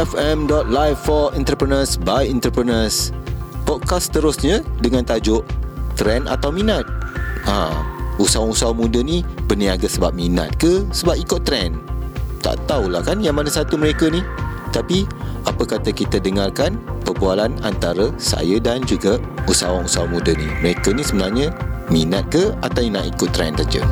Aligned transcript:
EFM.live 0.00 0.96
for 0.96 1.28
entrepreneurs 1.36 2.00
by 2.00 2.24
entrepreneurs. 2.24 3.12
Podcast 3.68 4.08
terusnya 4.08 4.64
dengan 4.80 5.04
tajuk 5.04 5.44
Trend 5.92 6.24
atau 6.24 6.48
minat? 6.48 6.88
Ha, 7.44 7.68
usahawan-usahawan 8.16 8.80
muda 8.80 9.04
ni 9.04 9.20
berniaga 9.44 9.84
sebab 9.84 10.16
minat 10.16 10.56
ke 10.56 10.88
sebab 10.88 11.20
ikut 11.20 11.44
trend? 11.44 11.76
Tak 12.40 12.64
tahulah 12.64 13.04
kan 13.04 13.20
yang 13.20 13.36
mana 13.36 13.52
satu 13.52 13.76
mereka 13.76 14.08
ni. 14.08 14.24
Tapi 14.72 15.04
apa 15.44 15.68
kata 15.68 15.92
kita 15.92 16.16
dengarkan 16.16 16.80
perbualan 17.04 17.60
antara 17.60 18.08
saya 18.16 18.56
dan 18.56 18.80
juga 18.88 19.20
usahawan-usahawan 19.52 20.16
muda 20.16 20.32
ni. 20.32 20.48
Mereka 20.64 20.96
ni 20.96 21.04
sebenarnya 21.04 21.52
minat 21.92 22.24
ke 22.32 22.56
atau 22.64 22.88
nak 22.88 23.04
ikut 23.04 23.28
trend 23.36 23.60
saja? 23.60 23.84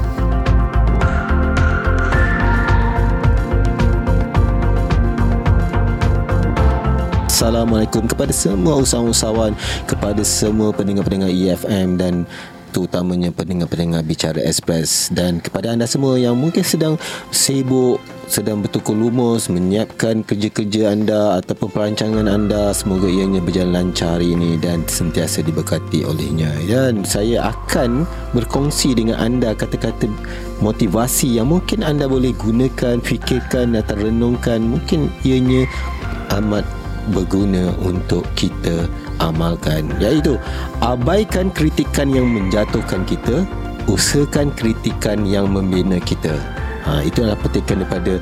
Assalamualaikum 7.38 8.10
kepada 8.10 8.34
semua 8.34 8.82
usahawan-usahawan 8.82 9.54
Kepada 9.86 10.26
semua 10.26 10.74
pendengar-pendengar 10.74 11.30
EFM 11.30 11.94
Dan 11.94 12.26
terutamanya 12.74 13.30
pendengar-pendengar 13.30 14.02
Bicara 14.02 14.42
Express. 14.42 15.06
Dan 15.14 15.38
kepada 15.38 15.70
anda 15.70 15.86
semua 15.86 16.18
yang 16.18 16.34
mungkin 16.34 16.66
sedang 16.66 16.98
sibuk 17.30 18.02
Sedang 18.26 18.58
bertukar 18.58 18.98
lumus 18.98 19.46
Menyiapkan 19.54 20.26
kerja-kerja 20.26 20.90
anda 20.90 21.38
Ataupun 21.38 21.70
perancangan 21.70 22.26
anda 22.26 22.74
Semoga 22.74 23.06
ianya 23.06 23.38
berjalan 23.38 23.86
lancar 23.86 24.18
hari 24.18 24.34
ini 24.34 24.58
Dan 24.58 24.82
sentiasa 24.90 25.38
diberkati 25.38 26.02
olehnya. 26.10 26.50
Dan 26.66 27.06
saya 27.06 27.54
akan 27.54 28.02
berkongsi 28.34 28.98
dengan 28.98 29.14
anda 29.22 29.54
Kata-kata 29.54 30.10
motivasi 30.58 31.38
Yang 31.38 31.48
mungkin 31.54 31.86
anda 31.86 32.10
boleh 32.10 32.34
gunakan 32.34 32.98
Fikirkan 32.98 33.78
atau 33.78 33.94
renungkan. 33.94 34.58
Mungkin 34.58 35.06
ianya 35.22 35.70
amat 36.34 36.77
berguna 37.10 37.74
untuk 37.82 38.24
kita 38.38 38.86
amalkan. 39.18 39.88
Iaitu 39.98 40.36
abaikan 40.84 41.50
kritikan 41.50 42.12
yang 42.12 42.28
menjatuhkan 42.28 43.02
kita 43.08 43.48
usahakan 43.88 44.52
kritikan 44.52 45.24
yang 45.24 45.48
membina 45.48 45.96
kita. 45.98 46.36
Ha, 46.84 47.02
itu 47.02 47.24
adalah 47.24 47.40
petikan 47.40 47.82
daripada 47.82 48.20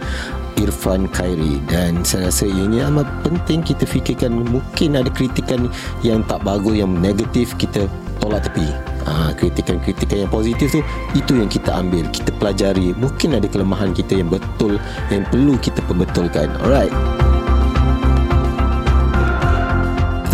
Irfan 0.57 1.11
Khairi. 1.11 1.61
Dan 1.69 2.07
saya 2.07 2.31
rasa 2.31 2.47
ini 2.49 2.81
amat 2.81 3.07
penting 3.27 3.61
kita 3.61 3.85
fikirkan 3.85 4.47
mungkin 4.47 4.97
ada 4.97 5.11
kritikan 5.13 5.69
yang 6.01 6.25
tak 6.25 6.43
bagus 6.47 6.79
yang 6.79 6.91
negatif 6.99 7.53
kita 7.59 7.91
tolak 8.23 8.47
tepi. 8.47 8.67
Ha, 9.07 9.31
kritikan-kritikan 9.39 10.27
yang 10.27 10.33
positif 10.33 10.75
tu 10.75 10.83
itu 11.15 11.39
yang 11.39 11.51
kita 11.51 11.71
ambil 11.79 12.11
kita 12.11 12.31
pelajari. 12.43 12.91
Mungkin 12.99 13.39
ada 13.39 13.47
kelemahan 13.47 13.95
kita 13.95 14.19
yang 14.19 14.31
betul 14.31 14.83
yang 15.15 15.23
perlu 15.31 15.55
kita 15.63 15.79
pembetulkan. 15.87 16.51
Alright 16.63 17.26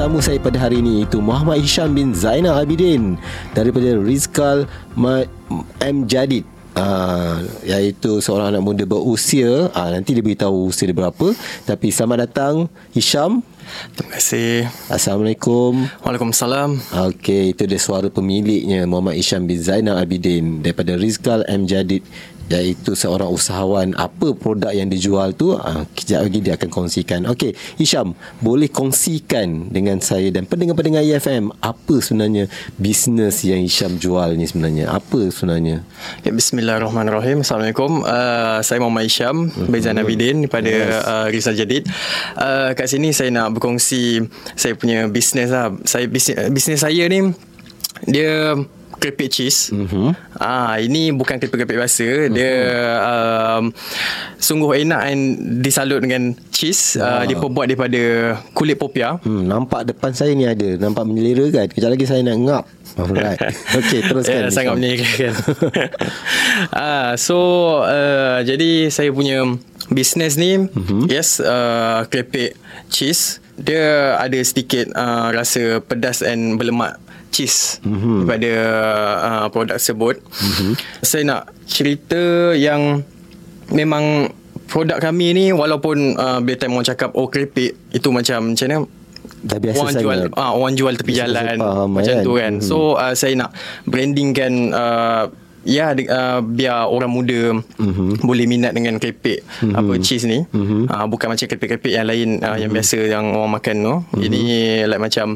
tetamu 0.03 0.19
saya 0.19 0.43
pada 0.43 0.59
hari 0.59 0.83
ini 0.83 1.07
itu 1.07 1.23
Muhammad 1.23 1.63
Hisham 1.63 1.95
bin 1.95 2.11
Zainal 2.11 2.59
Abidin 2.59 3.15
daripada 3.55 3.95
Rizkal 3.95 4.67
M. 5.79 6.11
Jadid. 6.11 6.43
Uh, 6.75 7.47
iaitu 7.63 8.19
seorang 8.19 8.51
anak 8.51 8.65
muda 8.67 8.83
berusia 8.83 9.69
uh, 9.71 9.89
nanti 9.95 10.17
dia 10.17 10.27
beritahu 10.27 10.67
usia 10.67 10.91
dia 10.91 10.99
berapa. 10.99 11.39
Tapi 11.63 11.95
selamat 11.95 12.19
datang 12.19 12.67
Hisham. 12.91 13.47
Terima 13.95 14.19
kasih. 14.19 14.67
Assalamualaikum. 14.91 15.87
Waalaikumsalam. 16.03 16.83
Okey, 17.15 17.55
itu 17.55 17.63
dia 17.71 17.79
suara 17.79 18.11
pemiliknya 18.11 18.83
Muhammad 18.91 19.23
Hisham 19.23 19.47
bin 19.47 19.63
Zainal 19.63 20.03
Abidin 20.03 20.67
daripada 20.67 20.99
Rizkal 20.99 21.47
M. 21.47 21.63
Jadid 21.71 22.03
iaitu 22.61 22.93
seorang 22.93 23.33
usahawan 23.33 23.97
apa 23.97 24.37
produk 24.37 24.75
yang 24.75 24.93
dijual 24.93 25.33
tu 25.33 25.57
uh, 25.57 25.87
kejap 25.97 26.27
lagi 26.27 26.39
dia 26.45 26.55
akan 26.61 26.69
kongsikan. 26.69 27.21
Okey 27.31 27.57
Hisham 27.81 28.13
boleh 28.45 28.69
kongsikan 28.69 29.73
dengan 29.73 30.03
saya 30.05 30.29
dan 30.29 30.45
pendengar-pendengar 30.45 31.01
EFM 31.07 31.55
apa 31.63 31.95
sebenarnya 32.03 32.51
bisnes 32.77 33.41
yang 33.47 33.63
Hisham 33.65 33.97
jual 33.97 34.37
ni 34.37 34.45
sebenarnya? 34.45 34.93
Apa 34.93 35.33
sebenarnya? 35.33 35.87
Ya, 36.27 36.31
Bismillahirrahmanirrahim. 36.35 37.41
Assalamualaikum. 37.47 38.03
Uh, 38.05 38.59
saya 38.61 38.83
Muhammad 38.83 39.09
Hisham 39.09 39.49
uh-huh. 39.49 39.71
Bezan 39.71 39.97
Abidin 39.97 40.45
daripada 40.45 40.69
yes. 40.69 41.07
uh, 41.07 41.27
Rizal 41.31 41.57
Jadid. 41.57 41.87
Uh, 42.37 42.75
kat 42.75 42.91
sini 42.91 43.15
saya 43.15 43.31
nak 43.31 43.57
berkongsi 43.57 44.27
saya 44.59 44.75
punya 44.75 45.07
bisnes 45.09 45.49
lah. 45.49 45.71
Saya 45.87 46.11
bisnes, 46.11 46.37
bisnes 46.51 46.83
saya 46.83 47.07
ni 47.07 47.33
dia 48.09 48.59
keripik 49.03 49.35
cheese. 49.35 49.75
Uh-huh. 49.75 50.15
Ah 50.39 50.79
ini 50.79 51.11
bukan 51.11 51.43
keripik-keripik 51.43 51.75
biasa. 51.75 52.07
Uh-huh. 52.07 52.31
Dia 52.31 52.55
um, 53.03 53.65
sungguh 54.39 54.87
enak 54.87 55.03
and 55.11 55.23
disalut 55.59 55.99
dengan 55.99 56.39
cheese. 56.55 56.95
Uh, 56.95 57.19
uh, 57.19 57.23
dia 57.27 57.35
buat 57.35 57.67
daripada 57.67 58.39
kulit 58.55 58.79
popia. 58.79 59.19
Hmm, 59.27 59.51
nampak 59.51 59.91
depan 59.91 60.15
saya 60.15 60.31
ni 60.39 60.47
ada. 60.47 60.79
Nampak 60.79 61.03
menyelera 61.03 61.51
kan. 61.51 61.67
Kejap 61.75 61.91
lagi 61.91 62.07
saya 62.07 62.23
nak 62.23 62.39
ngap. 62.39 62.65
Alright. 63.03 63.41
Okay, 63.83 64.05
teruskan. 64.05 64.47
yeah, 64.47 64.53
sangat 64.55 64.79
menyelera 64.79 65.11
kan. 65.19 65.35
ah, 66.87 67.11
so, 67.19 67.37
uh, 67.83 68.39
jadi 68.47 68.93
saya 68.95 69.11
punya 69.11 69.43
bisnes 69.91 70.39
ni, 70.39 70.71
uh-huh. 70.71 71.11
yes, 71.11 71.43
uh, 71.43 72.07
keripik 72.07 72.55
cheese. 72.93 73.43
Dia 73.53 74.17
ada 74.17 74.39
sedikit 74.41 74.89
uh, 74.97 75.29
rasa 75.35 75.83
pedas 75.85 76.25
and 76.25 76.57
berlemak 76.57 77.02
cheese 77.33 77.81
mm-hmm. 77.83 78.29
daripada 78.29 78.53
uh, 79.25 79.47
produk 79.49 79.81
tersebut. 79.81 80.21
Mm-hmm. 80.21 80.73
Saya 81.01 81.23
nak 81.25 81.43
cerita 81.65 82.53
yang 82.53 83.01
memang 83.73 84.29
produk 84.69 85.01
kami 85.01 85.33
ni 85.33 85.47
walaupun 85.51 86.17
uh, 86.21 86.39
bila 86.45 86.57
time 86.61 86.77
orang 86.77 86.89
cakap 86.89 87.11
oh 87.17 87.29
keripik 87.33 87.77
itu 87.93 88.09
macam 88.13 88.53
macam 88.53 88.67
mana 88.69 88.79
dah 89.43 89.59
biasa 89.59 89.79
orang 89.83 89.97
jual 89.99 90.19
ah 90.39 90.51
orang 90.55 90.75
jual 90.79 90.95
tepi 90.95 91.13
biasa 91.19 91.21
jalan 91.27 91.57
macam 91.91 92.15
kan? 92.15 92.25
tu 92.25 92.33
kan. 92.37 92.53
Mm-hmm. 92.61 92.69
So 92.69 92.95
uh, 92.95 93.15
saya 93.17 93.35
nak 93.35 93.51
brandingkan 93.89 94.53
uh, 94.71 95.25
Ya 95.63 95.95
uh, 95.95 96.41
biar 96.43 96.91
orang 96.91 97.11
muda 97.11 97.55
mm-hmm. 97.55 98.27
boleh 98.27 98.47
minat 98.51 98.75
dengan 98.75 98.99
keripik 98.99 99.47
mm-hmm. 99.47 99.79
apa 99.79 99.93
cheese 100.03 100.27
ni. 100.27 100.43
Mm-hmm. 100.43 100.91
Uh, 100.91 101.07
bukan 101.07 101.31
macam 101.31 101.47
keripik-keripik 101.47 101.93
yang 101.95 102.07
lain 102.07 102.43
uh, 102.43 102.51
mm-hmm. 102.51 102.61
yang 102.67 102.71
biasa 102.75 102.99
yang 103.07 103.25
orang 103.35 103.53
makan 103.59 103.77
tu. 103.79 103.95
Mm-hmm. 103.95 104.23
Ini 104.27 104.43
like 104.91 105.03
macam 105.03 105.27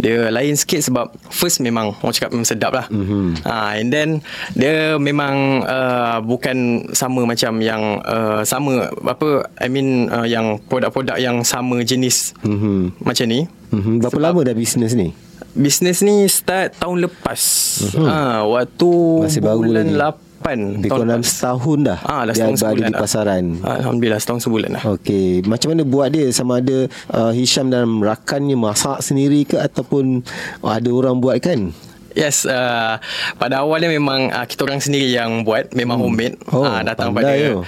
dia 0.00 0.32
lain 0.32 0.54
sikit 0.56 0.80
sebab 0.88 1.12
first 1.28 1.60
memang 1.60 1.92
orang 2.00 2.14
cakap 2.16 2.30
memang 2.32 2.48
sedap 2.48 2.72
lah. 2.72 2.86
Mm-hmm. 2.88 3.26
Uh, 3.44 3.72
and 3.76 3.88
then 3.92 4.08
dia 4.56 4.96
memang 4.96 5.66
uh, 5.68 6.18
bukan 6.24 6.88
sama 6.96 7.28
macam 7.28 7.60
yang 7.60 8.00
uh, 8.08 8.40
sama 8.44 8.88
apa 9.04 9.48
I 9.60 9.68
mean 9.68 10.08
uh, 10.08 10.24
yang 10.24 10.60
produk-produk 10.64 11.20
yang 11.20 11.44
sama 11.44 11.84
jenis 11.84 12.32
mm-hmm. 12.40 13.04
macam 13.04 13.26
ni. 13.28 13.44
Mm-hmm. 13.70 13.96
Berapa 14.04 14.18
sebab, 14.18 14.26
lama 14.28 14.40
dah 14.44 14.56
bisnes 14.56 14.92
ni? 14.92 15.08
Bisnes 15.54 15.98
ni 16.02 16.26
start 16.26 16.76
tahun 16.82 17.06
lepas. 17.06 17.42
Uh-huh. 17.88 18.06
Ha, 18.06 18.42
waktu 18.46 18.90
Masih 19.26 19.42
baru 19.42 19.60
bulan 19.62 19.88
lagi. 19.94 20.22
8 20.44 20.76
Lebih 20.76 20.90
kurang 20.92 21.24
setahun 21.24 21.78
dah 21.88 21.98
ah, 22.04 22.22
dah 22.28 22.34
setahun 22.36 22.60
sebulan 22.60 22.92
di 22.92 22.94
pasaran 23.00 23.44
dah. 23.64 23.80
Alhamdulillah 23.80 24.20
setahun 24.20 24.40
sebulan 24.44 24.70
dah 24.76 24.84
Okey 24.92 25.40
Macam 25.48 25.72
mana 25.72 25.82
buat 25.88 26.12
dia 26.12 26.28
Sama 26.36 26.60
ada 26.60 26.84
uh, 27.16 27.32
Hisham 27.32 27.72
dan 27.72 27.88
rakannya 28.04 28.52
Masak 28.52 29.00
sendiri 29.00 29.48
ke 29.48 29.56
Ataupun 29.56 30.20
Ada 30.60 30.90
orang 30.92 31.16
buat 31.24 31.40
kan 31.40 31.72
Yes, 32.14 32.46
uh, 32.46 33.02
pada 33.42 33.66
awalnya 33.66 33.90
memang 33.90 34.30
uh, 34.30 34.46
kita 34.46 34.70
orang 34.70 34.78
sendiri 34.78 35.10
yang 35.10 35.42
buat, 35.42 35.74
memang 35.74 35.98
hmm. 35.98 36.04
homemade. 36.06 36.36
Oh, 36.54 36.62
uh, 36.62 36.80
datang 36.86 37.10
pada 37.10 37.34
uh, 37.34 37.60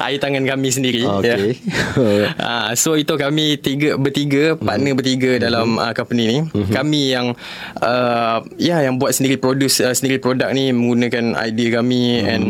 air 0.08 0.16
tangan 0.16 0.44
kami 0.48 0.68
sendiri. 0.72 1.04
Okay. 1.04 1.60
Yeah. 1.60 2.32
uh, 2.40 2.68
so 2.80 2.96
itu 2.96 3.12
kami 3.20 3.60
tiga 3.60 4.00
bertiga, 4.00 4.56
partner 4.56 4.96
hmm. 4.96 4.98
bertiga 4.98 5.32
dalam 5.36 5.76
uh, 5.76 5.92
company 5.92 6.24
ni. 6.24 6.38
Hmm. 6.48 6.72
Kami 6.72 7.02
yang 7.12 7.26
uh, 7.84 8.40
ya 8.56 8.80
yang 8.80 8.96
buat 8.96 9.12
sendiri 9.12 9.36
produce 9.36 9.84
uh, 9.84 9.92
sendiri 9.92 10.16
produk 10.16 10.48
ni 10.56 10.72
menggunakan 10.72 11.36
idea 11.44 11.80
kami 11.80 12.24
hmm. 12.24 12.32
and 12.32 12.44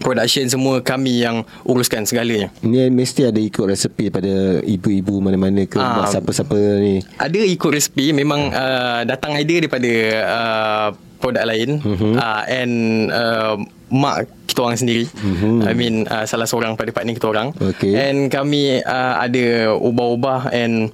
production 0.00 0.46
semua 0.50 0.80
kami 0.80 1.22
yang 1.22 1.42
uruskan 1.66 2.06
segalanya. 2.08 2.50
Ni 2.64 2.88
mesti 2.90 3.28
ada 3.28 3.40
ikut 3.40 3.66
resepi 3.68 4.10
pada 4.10 4.60
ibu-ibu 4.64 5.20
mana-mana 5.22 5.66
ke 5.68 5.78
uh, 5.78 6.06
siapa-siapa 6.08 6.56
ni. 6.80 7.04
Ada 7.18 7.40
ikut 7.44 7.70
resepi 7.70 8.10
memang 8.14 8.50
uh, 8.50 9.02
datang 9.06 9.38
idea 9.38 9.62
daripada 9.62 9.92
uh, 10.24 10.88
produk 11.24 11.48
lain 11.48 11.80
uh-huh. 11.80 12.20
uh, 12.20 12.42
and 12.44 12.74
uh, 13.08 13.56
mak 13.88 14.28
kita 14.44 14.60
orang 14.60 14.76
sendiri. 14.76 15.08
Uh-huh. 15.08 15.64
I 15.64 15.72
mean 15.72 16.04
uh, 16.04 16.28
salah 16.28 16.44
seorang 16.44 16.76
pada 16.76 16.92
partner 16.92 17.16
kita 17.16 17.32
orang. 17.32 17.56
Okay. 17.56 17.96
And 17.96 18.28
kami 18.28 18.84
uh, 18.84 19.14
ada 19.16 19.72
ubah-ubah 19.72 20.52
and 20.52 20.92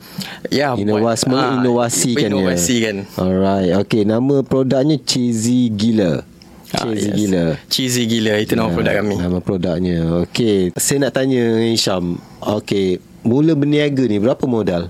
ya 0.55 0.73
yeah, 0.73 0.79
inovasi 0.79 1.27
buat, 1.27 1.43
uh, 1.43 1.59
inovasi 1.59 2.11
kan. 2.15 2.31
Inovasi 2.31 2.77
kan. 2.87 2.97
Alright. 3.19 3.75
Okay 3.85 4.07
nama 4.07 4.47
produknya 4.47 5.03
Cheesy 5.03 5.67
Gila. 5.75 6.23
Ah, 6.71 6.87
cheesy 6.87 7.11
yes. 7.11 7.17
gila. 7.19 7.45
Cheesy 7.67 8.03
gila 8.07 8.35
itu 8.39 8.55
nama 8.55 8.71
ya, 8.71 8.75
produk 8.79 8.95
kami. 9.03 9.17
Nama 9.19 9.39
produknya. 9.43 9.99
Okey, 10.23 10.71
saya 10.79 11.07
nak 11.07 11.13
tanya 11.19 11.43
Hisham. 11.67 12.23
Okey, 12.39 13.03
mula 13.27 13.59
berniaga 13.59 14.07
ni 14.07 14.23
berapa 14.23 14.45
modal? 14.47 14.87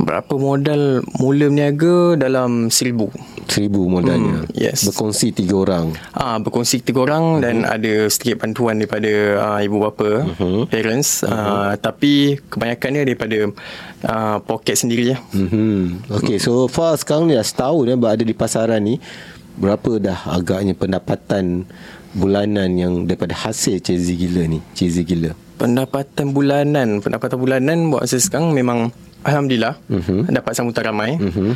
Berapa 0.00 0.32
modal 0.40 1.04
mula 1.20 1.48
berniaga 1.48 2.16
dalam 2.16 2.68
seribu. 2.72 3.12
Seribu 3.50 3.90
modalnya. 3.90 4.46
Hmm, 4.46 4.52
yes. 4.54 4.86
Berkongsi 4.86 5.34
tiga 5.34 5.58
orang. 5.58 5.92
Ah, 6.14 6.38
berkongsi 6.38 6.80
tiga 6.80 7.02
orang 7.02 7.24
uh-huh. 7.36 7.42
dan 7.42 7.56
ada 7.66 8.06
sedikit 8.06 8.46
bantuan 8.46 8.78
daripada 8.78 9.12
uh, 9.42 9.58
ibu 9.58 9.76
bapa, 9.82 10.24
uh-huh. 10.24 10.70
parents. 10.70 11.26
Uh-huh. 11.26 11.34
Uh, 11.34 11.72
tapi 11.76 12.38
kebanyakannya 12.48 13.02
daripada 13.08 13.38
uh, 14.06 14.36
poket 14.40 14.78
sendiri 14.78 15.12
ya. 15.12 15.18
Uh-huh. 15.34 15.98
Okay, 16.22 16.38
so 16.38 16.70
far 16.70 16.94
sekarang 16.94 17.26
ni 17.26 17.34
dah 17.34 17.44
setahun 17.44 17.90
ya 17.90 17.96
berada 17.98 18.22
di 18.22 18.36
pasaran 18.36 18.80
ni. 18.84 19.02
Berapa 19.60 20.00
dah 20.00 20.18
agaknya 20.32 20.72
pendapatan 20.72 21.68
bulanan 22.16 22.74
yang 22.80 22.92
daripada 23.04 23.36
hasil 23.36 23.84
Cheesy 23.84 24.16
Gila 24.16 24.48
ni? 24.48 24.58
Cheesy 24.72 25.04
Gila. 25.04 25.36
Pendapatan 25.60 26.32
bulanan, 26.32 27.04
pendapatan 27.04 27.36
bulanan 27.36 27.92
buat 27.92 28.08
saya 28.08 28.24
sekarang 28.24 28.56
memang 28.56 28.88
Alhamdulillah 29.20 29.76
uh-huh. 29.92 30.32
dapat 30.32 30.52
sambutan 30.56 30.88
ramai. 30.88 31.20
Uh-huh. 31.20 31.52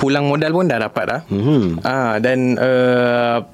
Pulang 0.00 0.24
modal 0.24 0.56
pun 0.56 0.64
dah 0.64 0.80
dapat 0.80 1.04
dah. 1.04 1.20
Uh-huh. 1.28 1.76
Ah 1.84 2.16
dan 2.16 2.56
uh, 2.56 3.44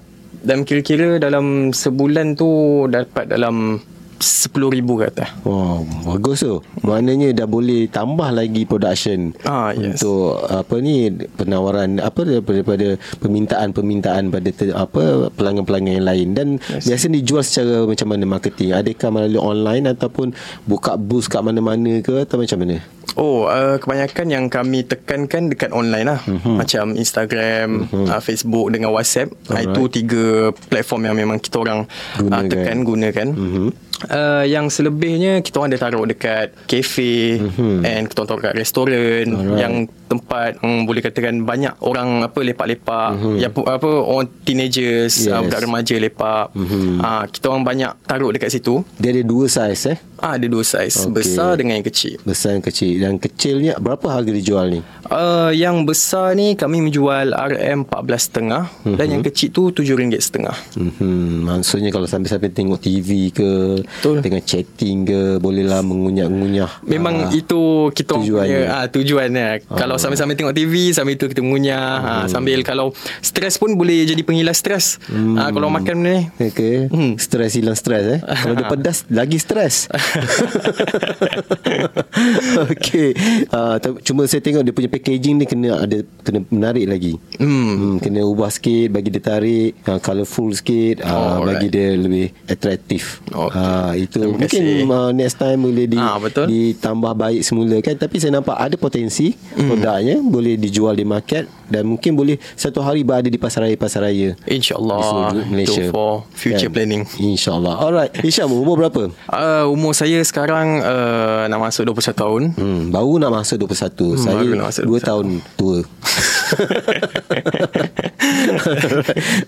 dan 0.46 0.62
kira-kira 0.62 1.19
dalam 1.19 1.75
sebulan 1.75 2.38
tu 2.38 2.86
dapat 2.86 3.26
dalam 3.26 3.82
RM10,000 4.20 4.88
kata. 5.08 5.25
Wow, 5.49 5.88
bagus 6.05 6.44
tu. 6.44 6.61
Maknanya 6.84 7.32
dah 7.32 7.49
boleh 7.49 7.88
tambah 7.88 8.28
lagi 8.28 8.69
production. 8.69 9.32
Ah, 9.49 9.72
yes. 9.72 9.96
Untuk 9.96 10.44
apa 10.44 10.76
ni 10.84 11.08
penawaran 11.40 11.96
apa 11.99 12.20
daripada 12.28 13.00
permintaan-permintaan 13.25 14.28
pada 14.28 14.49
ter, 14.52 14.76
apa 14.76 15.32
pelanggan-pelanggan 15.32 16.05
yang 16.05 16.06
lain 16.06 16.28
dan 16.37 16.49
yes. 16.69 16.84
biasa 16.84 17.05
dijual 17.08 17.43
secara 17.43 17.88
macam 17.88 18.06
mana 18.12 18.25
marketing? 18.28 18.76
Adakah 18.76 19.08
melalui 19.08 19.40
online 19.40 19.84
ataupun 19.88 20.37
buka 20.69 21.00
booth 21.00 21.32
kat 21.32 21.40
mana-mana 21.40 22.05
ke 22.05 22.20
atau 22.20 22.37
macam 22.37 22.61
mana? 22.61 22.84
Oh, 23.18 23.50
uh, 23.50 23.76
kebanyakan 23.82 24.26
yang 24.30 24.44
kami 24.46 24.86
tekankan 24.86 25.50
dekat 25.50 25.74
online 25.74 26.06
lah. 26.06 26.20
Mm-hmm. 26.22 26.54
Macam 26.54 26.84
Instagram, 26.94 27.68
mm-hmm. 27.86 28.06
uh, 28.06 28.20
Facebook 28.22 28.70
dengan 28.70 28.94
WhatsApp. 28.94 29.34
Alright. 29.50 29.66
Itu 29.66 29.82
tiga 29.90 30.54
platform 30.70 31.10
yang 31.10 31.16
memang 31.18 31.42
kita 31.42 31.58
orang 31.58 31.90
uh, 32.22 32.42
tekan, 32.46 32.86
gunakan. 32.86 33.28
Mm-hmm. 33.34 33.68
Uh, 34.00 34.48
yang 34.48 34.72
selebihnya 34.72 35.44
kita 35.44 35.60
orang 35.60 35.76
ada 35.76 35.80
taruh 35.84 36.08
dekat 36.08 36.56
kafe 36.64 37.36
mm-hmm. 37.36 37.84
and 37.84 38.08
kita 38.08 38.24
taruh 38.24 38.40
dekat 38.40 38.56
restoran 38.56 39.28
yang 39.60 39.92
tempat 40.08 40.56
um, 40.64 40.88
boleh 40.88 41.04
katakan 41.04 41.44
banyak 41.44 41.76
orang 41.84 42.24
apa 42.24 42.40
lepak-lepak 42.40 43.20
mm-hmm. 43.20 43.36
yang 43.44 43.52
apa 43.52 43.90
orang 44.00 44.32
teenagers 44.48 45.28
yes. 45.28 45.28
uh, 45.28 45.44
budak 45.44 45.60
remaja 45.68 45.94
lepak 46.00 46.48
mm-hmm. 46.56 46.96
uh, 46.96 47.24
kita 47.28 47.46
orang 47.52 47.64
banyak 47.68 47.92
taruh 48.08 48.32
dekat 48.32 48.48
situ 48.48 48.80
dia 48.96 49.12
ada 49.12 49.20
dua 49.20 49.52
saiz 49.52 49.84
eh 49.84 50.00
ah 50.20 50.37
ada 50.37 50.46
dua 50.46 50.62
saiz 50.62 51.00
okay. 51.00 51.12
besar 51.12 51.56
dengan 51.56 51.81
yang 51.81 51.87
kecil 51.88 52.20
besar 52.22 52.56
yang 52.56 52.64
kecil 52.64 52.94
dan 53.00 53.17
kecilnya 53.17 53.72
berapa 53.81 54.06
harga 54.06 54.31
dijual 54.31 54.69
ni 54.69 54.81
uh, 55.08 55.50
yang 55.50 55.82
besar 55.88 56.37
ni 56.37 56.55
kami 56.55 56.84
menjual 56.84 57.32
RM 57.32 57.88
14.5 57.88 58.40
mm-hmm. 58.40 58.96
dan 59.00 59.06
yang 59.08 59.22
kecil 59.25 59.49
tu 59.50 59.72
RM7.5 59.72 60.76
mm-hmm. 60.76 61.25
maksudnya 61.49 61.90
kalau 61.90 62.06
sampai-sampai 62.06 62.52
tengok 62.52 62.78
TV 62.81 63.32
ke 63.32 63.81
Betul. 63.81 64.20
dengan 64.20 64.44
chatting 64.44 65.08
ke 65.08 65.20
bolehlah 65.40 65.81
mengunyah-ngunyah 65.81 66.84
memang 66.84 67.32
uh, 67.32 67.34
itu 67.34 67.88
kita 67.96 68.20
tujuannya. 68.20 68.61
punya 68.61 68.76
uh, 68.76 68.87
tujuannya 68.93 69.49
uh. 69.67 69.76
kalau 69.81 69.96
sambil-sambil 69.96 70.37
tengok 70.37 70.55
TV 70.55 70.93
sambil 70.93 71.17
itu 71.17 71.26
kita 71.26 71.40
mengunyah 71.40 71.88
ha, 72.00 72.12
sambil 72.28 72.61
kalau 72.62 72.93
stres 73.25 73.56
pun 73.56 73.75
boleh 73.75 74.06
jadi 74.06 74.22
pengilas 74.22 74.61
stres 74.61 75.00
ha, 75.11 75.50
kalau 75.50 75.72
makan 75.72 75.96
ni 76.05 76.19
okey 76.38 76.93
hmm. 76.93 77.12
stres 77.17 77.56
hilang 77.56 77.76
stres 77.76 78.05
eh 78.06 78.20
kalau 78.20 78.55
dia 78.55 78.67
pedas 78.72 79.08
lagi 79.08 79.40
stres 79.40 79.88
okey. 82.72 83.10
Uh, 83.50 83.76
cuma 84.04 84.26
saya 84.26 84.42
tengok 84.42 84.62
dia 84.66 84.74
punya 84.74 84.90
packaging 84.90 85.36
ni 85.40 85.44
kena 85.46 85.86
ada 85.86 86.02
kena 86.22 86.44
menarik 86.50 86.86
lagi. 86.86 87.14
Hmm. 87.38 87.72
Hmm, 87.80 87.96
kena 88.02 88.26
ubah 88.26 88.50
sikit 88.52 88.92
bagi 88.92 89.08
dia 89.14 89.22
tarik 89.22 89.72
uh, 89.86 89.98
colourful 90.02 90.52
sikit 90.52 91.06
uh, 91.06 91.40
oh, 91.40 91.46
bagi 91.46 91.70
right. 91.70 91.74
dia 91.74 91.88
lebih 91.96 92.26
atraktif 92.50 93.22
okay. 93.30 93.56
uh, 93.56 93.92
itu. 93.96 94.20
Terima 94.20 94.36
mungkin 94.36 94.62
uh, 94.90 95.10
next 95.14 95.36
time 95.38 95.58
boleh 95.64 95.86
di, 95.86 95.98
ha, 95.98 96.18
ditambah 96.46 97.12
baik 97.14 97.40
semula 97.46 97.76
kan. 97.80 97.96
Tapi 97.96 98.16
saya 98.18 98.32
nampak 98.38 98.56
ada 98.58 98.76
potensi 98.76 99.32
hmm. 99.32 99.68
produknya 99.68 100.16
boleh 100.20 100.54
dijual 100.58 100.94
di 100.96 101.06
market 101.06 101.46
dan 101.70 101.86
mungkin 101.86 102.18
boleh 102.18 102.36
satu 102.58 102.82
hari 102.82 103.06
berada 103.06 103.30
di 103.30 103.38
pasaraya-pasaraya 103.38 104.10
raya 104.10 104.30
insyaallah 104.50 105.46
Malaysia. 105.46 105.86
For 105.94 106.26
future 106.34 106.68
kan? 106.68 106.74
planning. 106.74 107.02
Insyaallah 107.20 107.74
alright. 107.78 108.12
Hisham 108.18 108.50
umur 108.50 108.86
berapa? 108.86 109.14
Uh, 109.30 109.70
umur 109.70 109.94
saya 110.00 110.25
sekarang 110.25 110.81
uh, 110.81 111.44
nak 111.44 111.61
masuk 111.61 111.93
21 111.93 112.17
tahun. 112.17 112.43
Hmm, 112.56 112.88
baru 112.88 113.20
nak 113.20 113.44
masuk 113.44 113.69
21 113.69 114.17
hmm, 114.17 114.17
saya 114.17 114.49
masuk 114.56 114.85
2 114.97 114.97
tahun 115.05 115.26
tua. 115.61 115.85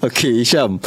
Okay 0.07 0.39
Hisham 0.39 0.79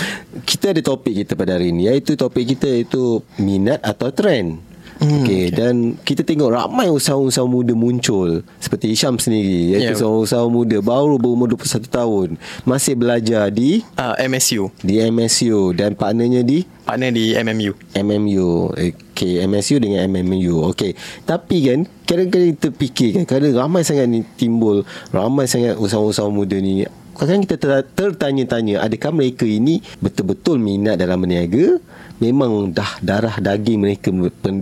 Kita 0.48 0.72
ada 0.72 0.80
topik 0.80 1.12
kita 1.12 1.36
pada 1.36 1.60
hari 1.60 1.76
ini 1.76 1.92
Iaitu 1.92 2.16
topik 2.16 2.56
kita 2.56 2.72
itu 2.72 3.20
Minat 3.36 3.84
atau 3.84 4.16
trend 4.16 4.64
Hmm, 5.00 5.24
okay. 5.24 5.24
okay. 5.24 5.46
Dan 5.52 6.00
kita 6.02 6.24
tengok 6.24 6.56
ramai 6.56 6.88
usahawan-usahawan 6.88 7.52
muda 7.52 7.74
muncul. 7.76 8.42
Seperti 8.64 8.96
Isham 8.96 9.20
sendiri 9.20 9.76
Iaitu 9.76 9.92
yeah. 9.92 9.96
usahawan-usahawan 9.96 10.52
muda 10.52 10.78
Baru 10.80 11.20
berumur 11.20 11.52
21 11.52 11.86
tahun. 11.88 12.28
Masih 12.64 12.94
belajar 12.96 13.52
di? 13.52 13.84
Uh, 14.00 14.16
MSU 14.26 14.72
Di 14.82 15.04
MSU 15.04 15.76
Dan 15.76 16.00
partnernya 16.00 16.42
di? 16.42 16.64
Partner 16.86 17.12
di 17.12 17.34
MMU 17.36 17.72
MMU 17.98 18.72
Okay 18.78 19.42
MSU 19.46 19.82
dengan 19.82 20.06
MMU 20.06 20.70
Okay 20.74 20.94
Tapi 21.26 21.58
kan 21.66 21.80
Kadang-kadang 22.06 22.50
kita 22.56 22.70
fikir 22.70 23.10
kan 23.22 23.24
Kadang 23.26 23.58
ramai 23.58 23.82
sangat 23.82 24.06
ni 24.06 24.22
timbul 24.38 24.86
Ramai 25.10 25.50
sangat 25.50 25.76
usahawan-usahawan 25.82 26.34
muda 26.34 26.58
ni 26.62 26.86
Kadang 27.16 27.48
kita 27.48 27.82
tertanya-tanya 27.96 28.84
Adakah 28.84 29.12
mereka 29.16 29.48
ini 29.48 29.80
Betul-betul 30.04 30.60
minat 30.60 31.00
dalam 31.00 31.24
berniaga? 31.24 31.80
Memang 32.16 32.72
dah 32.72 32.96
darah 33.04 33.36
daging 33.44 33.84
mereka 33.84 34.08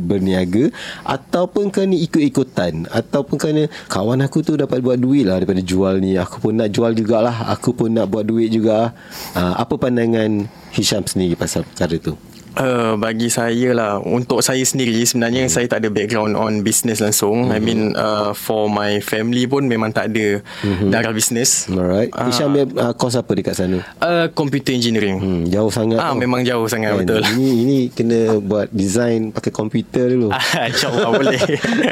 berniaga? 0.02 0.74
Ataupun 1.06 1.70
kerana 1.70 1.94
ikut-ikutan? 1.94 2.90
Ataupun 2.90 3.38
kerana 3.38 3.70
kawan 3.94 4.26
aku 4.26 4.42
tu 4.42 4.58
dapat 4.58 4.82
buat 4.82 4.98
duit 4.98 5.30
lah 5.30 5.38
daripada 5.38 5.62
jual 5.62 6.02
ni. 6.02 6.18
Aku 6.18 6.42
pun 6.42 6.58
nak 6.58 6.74
jual 6.74 6.98
jugalah. 6.98 7.54
Aku 7.54 7.78
pun 7.78 7.94
nak 7.94 8.10
buat 8.10 8.26
duit 8.26 8.50
juga. 8.50 8.98
Uh, 9.38 9.54
apa 9.54 9.78
pandangan 9.78 10.50
Hisham 10.74 11.06
sendiri 11.06 11.38
pasal 11.38 11.62
perkara 11.62 12.02
tu 12.02 12.18
Uh, 12.54 12.94
bagi 13.02 13.34
saya 13.34 13.74
lah 13.74 13.98
untuk 13.98 14.46
saya 14.46 14.62
sendiri 14.62 15.02
sebenarnya 15.10 15.50
hmm. 15.50 15.54
saya 15.54 15.66
tak 15.66 15.82
ada 15.82 15.90
background 15.90 16.38
on 16.38 16.62
business 16.62 17.02
langsung. 17.02 17.50
Hmm. 17.50 17.56
I 17.56 17.58
mean 17.58 17.98
uh, 17.98 18.38
for 18.38 18.70
my 18.70 19.02
family 19.02 19.50
pun 19.50 19.66
memang 19.66 19.90
tak 19.90 20.14
ada 20.14 20.46
hmm. 20.62 20.94
darah 20.94 21.10
business. 21.10 21.66
Alright. 21.66 22.14
Uh, 22.14 22.30
Isham 22.30 22.54
uh, 22.54 22.94
course 22.94 23.18
apa 23.18 23.34
dekat 23.34 23.58
sana? 23.58 23.82
Uh, 23.98 24.30
computer 24.38 24.70
engineering. 24.70 25.18
Hmm, 25.18 25.42
jauh 25.50 25.74
sangat 25.74 25.98
ah, 25.98 26.14
oh. 26.14 26.18
memang 26.20 26.46
jauh 26.46 26.70
sangat 26.70 26.94
And 26.94 27.10
betul. 27.10 27.26
ini, 27.34 27.50
ini 27.66 27.78
kena 27.90 28.38
buat 28.38 28.70
design 28.70 29.34
pakai 29.34 29.50
komputer 29.50 30.14
dulu. 30.14 30.30
insyaAllah 30.70 31.10
boleh. 31.10 31.42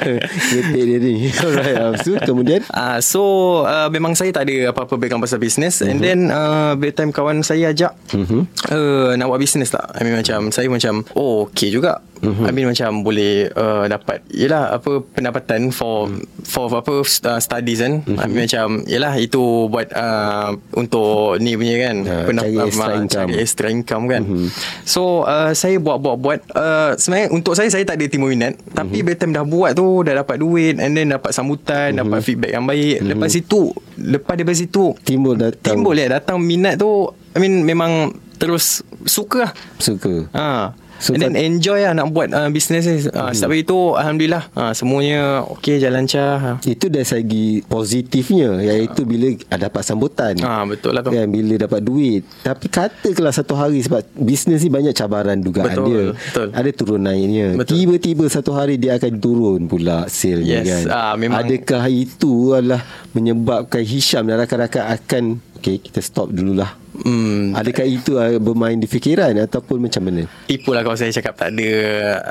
Kreatif 0.53 0.83
dia 0.85 0.97
ni. 1.01 1.33
Alright 1.41 1.75
uh, 1.81 1.93
so, 1.97 2.11
kemudian? 2.21 2.61
Uh, 2.69 2.99
so 3.01 3.21
uh, 3.65 3.89
memang 3.89 4.13
saya 4.13 4.29
tak 4.29 4.45
ada 4.45 4.69
apa-apa 4.69 4.93
background 5.01 5.25
pasal 5.25 5.41
business. 5.41 5.81
Hmm. 5.81 5.89
and 5.89 5.99
then 6.05 6.19
uh, 6.29 6.77
time 6.93 7.09
kawan 7.09 7.41
saya 7.41 7.73
ajak 7.73 7.97
hmm. 8.13 8.45
uh, 8.69 9.17
nak 9.17 9.25
buat 9.25 9.41
business 9.41 9.73
tak? 9.73 9.89
I 9.97 10.05
mean 10.05 10.19
macam 10.19 10.50
saya 10.51 10.67
macam 10.69 11.01
oh 11.17 11.47
okey 11.49 11.73
juga 11.73 12.03
mm-hmm. 12.21 12.45
I 12.47 12.51
mean 12.53 12.67
macam 12.69 12.89
boleh 13.01 13.49
uh, 13.51 13.85
dapat 13.89 14.23
yalah 14.29 14.77
apa 14.77 15.01
pendapatan 15.01 15.73
for 15.73 16.07
mm. 16.07 16.45
for 16.45 16.69
apa 16.71 17.01
uh, 17.01 17.39
studies 17.41 17.81
kan 17.81 18.05
mm-hmm. 18.05 18.21
I 18.21 18.25
mean 18.29 18.45
macam 18.45 18.67
yalah 18.85 19.13
itu 19.17 19.67
buat 19.67 19.89
uh, 19.91 20.55
untuk 20.77 21.41
ni 21.41 21.57
punya 21.57 21.75
kan 21.89 21.95
uh, 22.05 22.25
pendapatan 22.29 22.53
cari 22.53 22.69
extra, 22.69 22.93
uh, 22.93 23.09
cari 23.09 23.33
extra 23.41 23.67
income 23.73 24.05
kan 24.07 24.21
mm-hmm. 24.23 24.47
so 24.85 25.25
uh, 25.25 25.51
saya 25.57 25.81
buat 25.81 25.97
buat 25.99 26.17
buat 26.21 26.39
uh, 26.53 26.93
sebenarnya 26.95 27.27
untuk 27.33 27.57
saya 27.57 27.67
saya 27.73 27.83
tak 27.83 27.97
ada 27.97 28.05
timbul 28.07 28.31
minat 28.31 28.55
mm-hmm. 28.55 28.77
tapi 28.77 28.97
by 29.01 29.15
time 29.17 29.33
dah 29.33 29.45
buat 29.45 29.73
tu 29.73 30.05
dah 30.05 30.21
dapat 30.21 30.37
duit 30.37 30.77
and 30.77 30.93
then 30.93 31.09
dapat 31.09 31.33
sambutan 31.33 31.91
mm-hmm. 31.91 32.01
dapat 32.05 32.19
feedback 32.21 32.51
yang 32.53 32.65
baik 32.69 33.01
mm-hmm. 33.01 33.09
lepas 33.17 33.31
itu 33.33 33.73
lepas 33.97 34.33
daripada 34.37 34.57
situ 34.57 34.93
timbul 35.01 35.35
datang 35.35 35.81
timbul 35.81 35.97
ya 35.97 36.07
datang 36.07 36.37
minat 36.39 36.77
tu 36.77 37.09
I 37.31 37.39
mean 37.39 37.63
memang 37.63 38.11
terus 38.41 38.81
suka 39.05 39.45
lah. 39.45 39.51
Suka. 39.77 40.25
Ha. 40.33 40.73
So, 41.01 41.17
And 41.17 41.33
then 41.33 41.33
enjoy 41.33 41.81
lah 41.81 41.97
nak 41.97 42.13
buat 42.13 42.29
uh, 42.29 42.53
business 42.53 42.85
ni. 42.85 43.01
Uh, 43.09 43.33
hmm. 43.33 43.33
Sebab 43.33 43.57
itu 43.57 43.97
Alhamdulillah 43.97 44.53
uh, 44.53 44.69
semuanya 44.77 45.41
okey 45.57 45.81
jalan 45.81 46.05
lancar. 46.05 46.37
Ha. 46.37 46.51
Itu 46.61 46.93
dari 46.93 47.09
segi 47.09 47.65
positifnya 47.65 48.61
iaitu 48.61 49.01
bila 49.09 49.33
dapat 49.49 49.81
sambutan. 49.81 50.37
Ah 50.45 50.61
betul 50.61 50.93
lah 50.93 51.01
tu. 51.01 51.09
Kan, 51.09 51.25
bila 51.33 51.57
dapat 51.57 51.81
duit. 51.81 52.21
Tapi 52.45 52.69
katakanlah 52.69 53.33
satu 53.33 53.57
hari 53.57 53.81
sebab 53.81 54.05
bisnes 54.13 54.61
ni 54.61 54.69
banyak 54.69 54.93
cabaran 54.93 55.41
dugaan 55.41 55.73
betul, 55.73 55.85
dia. 55.89 56.03
Betul. 56.13 56.47
Ada 56.53 56.69
turun 56.69 57.01
naiknya. 57.01 57.57
Betul. 57.57 57.81
Tiba-tiba 57.81 58.25
satu 58.29 58.53
hari 58.53 58.77
dia 58.77 59.01
akan 59.01 59.13
turun 59.17 59.65
pula 59.65 60.05
sale 60.05 60.45
yes. 60.45 60.69
kan. 60.69 60.83
Ah, 60.93 61.13
memang. 61.17 61.41
Adakah 61.41 61.89
itu 61.89 62.53
adalah 62.53 62.85
menyebabkan 63.17 63.81
Hisham 63.81 64.29
dan 64.29 64.37
rakan-rakan 64.37 64.85
akan 64.85 65.23
Okay 65.61 65.77
kita 65.77 66.01
stop 66.01 66.33
dululah 66.33 66.81
Hmm. 66.91 67.55
Adakah 67.55 67.87
itu 67.87 68.19
uh, 68.19 68.35
bermain 68.37 68.75
di 68.75 68.83
fikiran 68.83 69.31
ataupun 69.39 69.79
macam 69.79 70.11
mana? 70.11 70.27
Tipulah 70.45 70.83
kalau 70.83 70.99
saya 70.99 71.09
cakap 71.15 71.39
tak 71.39 71.55
ada 71.55 71.71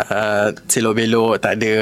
uh, 0.05 0.49
selok-belok, 0.69 1.41
tak 1.41 1.59
ada 1.59 1.75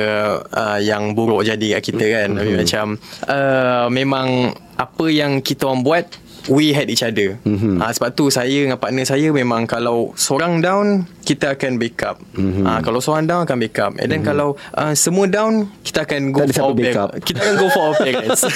uh, 0.46 0.78
yang 0.78 1.12
buruk 1.12 1.42
jadi 1.42 1.78
kat 1.78 1.82
kita 1.90 2.06
kan. 2.06 2.28
Mm-hmm. 2.38 2.56
Macam 2.62 2.86
uh, 3.26 3.86
memang 3.90 4.54
apa 4.78 5.06
yang 5.10 5.42
kita 5.42 5.66
orang 5.66 5.82
buat 5.82 6.06
we 6.46 6.70
had 6.70 6.86
each 6.86 7.02
other. 7.02 7.36
Mm-hmm. 7.42 7.82
Uh, 7.82 7.90
sebab 7.90 8.14
tu 8.14 8.30
saya 8.30 8.62
dengan 8.64 8.78
partner 8.78 9.04
saya 9.04 9.28
memang 9.34 9.66
kalau 9.66 10.14
seorang 10.14 10.62
down 10.62 11.04
kita 11.28 11.52
akan 11.52 11.76
backup. 11.76 12.16
Mm-hmm. 12.32 12.64
Uh, 12.64 12.80
kalau 12.80 13.04
seorang 13.04 13.28
down 13.28 13.44
akan 13.44 13.58
backup. 13.60 13.92
And 14.00 14.08
then 14.08 14.24
mm-hmm. 14.24 14.28
kalau 14.32 14.48
uh, 14.72 14.96
semua 14.96 15.28
down 15.28 15.68
kita 15.84 16.08
akan 16.08 16.32
go 16.32 16.48
for 16.48 16.72
backup. 16.72 17.12
Kita 17.20 17.38
akan 17.44 17.54
go 17.60 17.68
for 17.68 17.82
our 17.92 17.96
parents. 18.00 18.48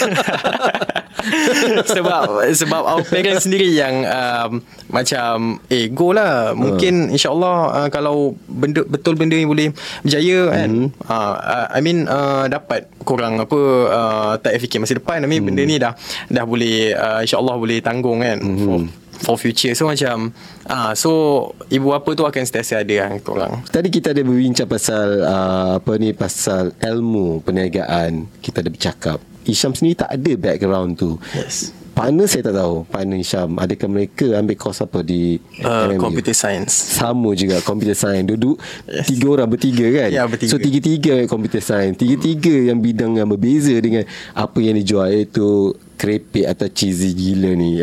sebab 1.93 2.51
sebab 2.51 2.83
our 2.83 3.05
parents 3.05 3.45
sendiri 3.45 3.69
yang 3.69 4.09
um, 4.09 4.65
macam 4.89 5.61
eh 5.69 5.93
go 5.93 6.17
lah 6.17 6.57
mungkin 6.57 7.13
uh. 7.13 7.15
insyaallah 7.15 7.57
uh, 7.71 7.89
kalau 7.93 8.35
benda 8.49 8.83
betul 8.89 9.15
benda 9.15 9.39
ni 9.39 9.47
boleh 9.47 9.71
berjaya 10.03 10.51
kan 10.51 10.89
mm-hmm. 10.89 11.07
uh, 11.07 11.69
I 11.71 11.81
mean 11.85 12.09
uh, 12.09 12.51
dapat 12.51 12.89
kurang 13.07 13.39
apa 13.39 13.61
uh, 13.93 14.33
tak 14.41 14.59
fikir 14.59 14.83
masa 14.83 14.99
depan 14.99 15.23
I 15.23 15.29
mean 15.29 15.45
mm. 15.45 15.49
benda 15.53 15.63
ni 15.63 15.77
dah 15.79 15.95
dah 16.27 16.45
boleh 16.49 16.97
uh, 16.97 17.21
insyaallah 17.23 17.57
boleh 17.61 17.79
tanggung 17.85 18.25
kan 18.25 18.43
mm-hmm. 18.43 18.67
for, 18.67 18.81
for 19.23 19.39
future. 19.39 19.73
So 19.79 19.89
macam 19.89 20.35
ah 20.67 20.91
uh, 20.91 20.93
so 20.99 21.11
ibu 21.71 21.95
apa 21.95 22.13
tu 22.13 22.27
akan 22.27 22.43
sentiasa 22.43 22.83
ada 22.83 22.93
yang 22.93 23.23
orang 23.31 23.63
tadi 23.71 23.89
kita 23.89 24.11
ada 24.13 24.23
berbincang 24.27 24.69
pasal 24.69 25.23
uh, 25.23 25.71
apa 25.79 25.93
ni 25.97 26.11
pasal 26.13 26.75
ilmu 26.83 27.41
perniagaan. 27.47 28.27
Kita 28.43 28.61
ada 28.61 28.71
bercakap. 28.71 29.19
Isham 29.43 29.75
sendiri 29.75 30.07
tak 30.07 30.11
ada 30.11 30.33
background 30.39 30.99
tu. 30.99 31.19
Yes. 31.35 31.75
Partner 31.93 32.25
saya 32.25 32.49
tak 32.49 32.57
tahu. 32.57 32.89
Partner 32.89 33.19
Isham. 33.21 33.61
Adakah 33.61 33.89
mereka 33.91 34.27
ambil 34.41 34.57
course 34.57 34.81
apa 34.81 35.05
di 35.05 35.37
uh, 35.61 35.93
Computer 36.01 36.33
Science. 36.33 36.73
Sama 36.73 37.37
juga 37.37 37.61
Computer 37.61 37.93
Science. 37.93 38.33
Duduk 38.33 38.57
yes. 38.89 39.13
Tiga 39.13 39.27
orang 39.29 39.49
bertiga 39.53 39.85
kan? 39.93 40.09
Ya 40.09 40.25
bertiga. 40.25 40.57
So 40.57 40.57
tiga-tiga 40.57 41.29
Computer 41.29 41.61
Science. 41.61 42.01
Tiga-tiga 42.01 42.55
hmm. 42.55 42.67
yang 42.73 42.79
bidang 42.81 43.13
yang 43.21 43.29
berbeza 43.29 43.77
Dengan 43.77 44.09
apa 44.33 44.59
yang 44.65 44.81
dijual 44.81 45.13
Iaitu 45.13 45.77
Krepek 46.01 46.49
atau 46.49 46.67
cheesy 46.73 47.13
gila 47.13 47.53
ni 47.55 47.79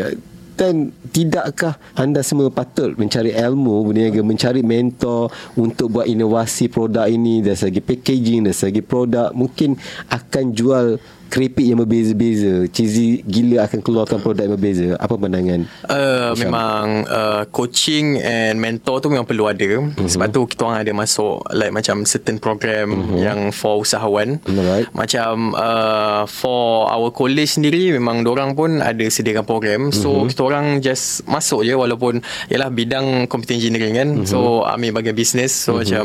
dan 0.60 0.92
tidakkah 1.08 1.80
anda 1.96 2.20
semua 2.20 2.52
patut 2.52 2.92
mencari 3.00 3.32
ilmu 3.32 3.80
berniaga 3.88 4.20
mencari 4.20 4.60
mentor 4.60 5.32
untuk 5.56 5.96
buat 5.96 6.04
inovasi 6.04 6.68
produk 6.68 7.08
ini 7.08 7.40
dari 7.40 7.56
segi 7.56 7.80
packaging 7.80 8.44
dari 8.44 8.52
segi 8.52 8.84
produk? 8.84 9.32
Mungkin 9.32 9.80
akan 10.12 10.44
jual 10.52 11.00
keripik 11.30 11.62
yang 11.62 11.78
berbeza-beza 11.78 12.66
cheesy 12.74 13.22
gila 13.22 13.70
akan 13.70 13.78
keluarkan 13.80 14.18
produk 14.18 14.50
yang 14.50 14.54
berbeza 14.58 14.88
apa 14.98 15.14
pandangan 15.14 15.60
uh, 15.86 16.34
memang 16.34 17.06
uh, 17.06 17.42
coaching 17.54 18.18
and 18.18 18.58
mentor 18.58 18.98
tu 18.98 19.06
memang 19.06 19.24
perlu 19.24 19.46
ada 19.46 19.78
uh-huh. 19.78 20.10
sebab 20.10 20.26
tu 20.34 20.42
kita 20.50 20.66
orang 20.66 20.82
ada 20.82 20.92
masuk 20.92 21.46
like 21.54 21.70
macam 21.70 22.02
certain 22.02 22.42
program 22.42 22.90
uh-huh. 22.90 23.22
yang 23.22 23.38
for 23.54 23.78
usahawan 23.78 24.42
right. 24.50 24.90
macam 24.90 25.54
uh, 25.54 26.26
for 26.26 26.90
our 26.90 27.14
college 27.14 27.54
sendiri 27.54 27.94
memang 27.94 28.26
orang 28.26 28.58
pun 28.58 28.82
ada 28.82 29.06
sediakan 29.06 29.46
program 29.46 29.80
so 29.94 30.10
uh-huh. 30.10 30.26
kita 30.26 30.42
orang 30.42 30.66
just 30.82 31.22
masuk 31.30 31.62
je 31.62 31.78
walaupun 31.78 32.18
ialah 32.50 32.74
bidang 32.74 33.30
computer 33.30 33.54
engineering 33.54 33.94
kan 33.94 34.08
uh-huh. 34.18 34.26
so 34.26 34.38
ambil 34.66 34.98
bagian 34.98 35.14
business 35.14 35.54
so 35.54 35.78
uh-huh. 35.78 35.86
macam 35.86 36.04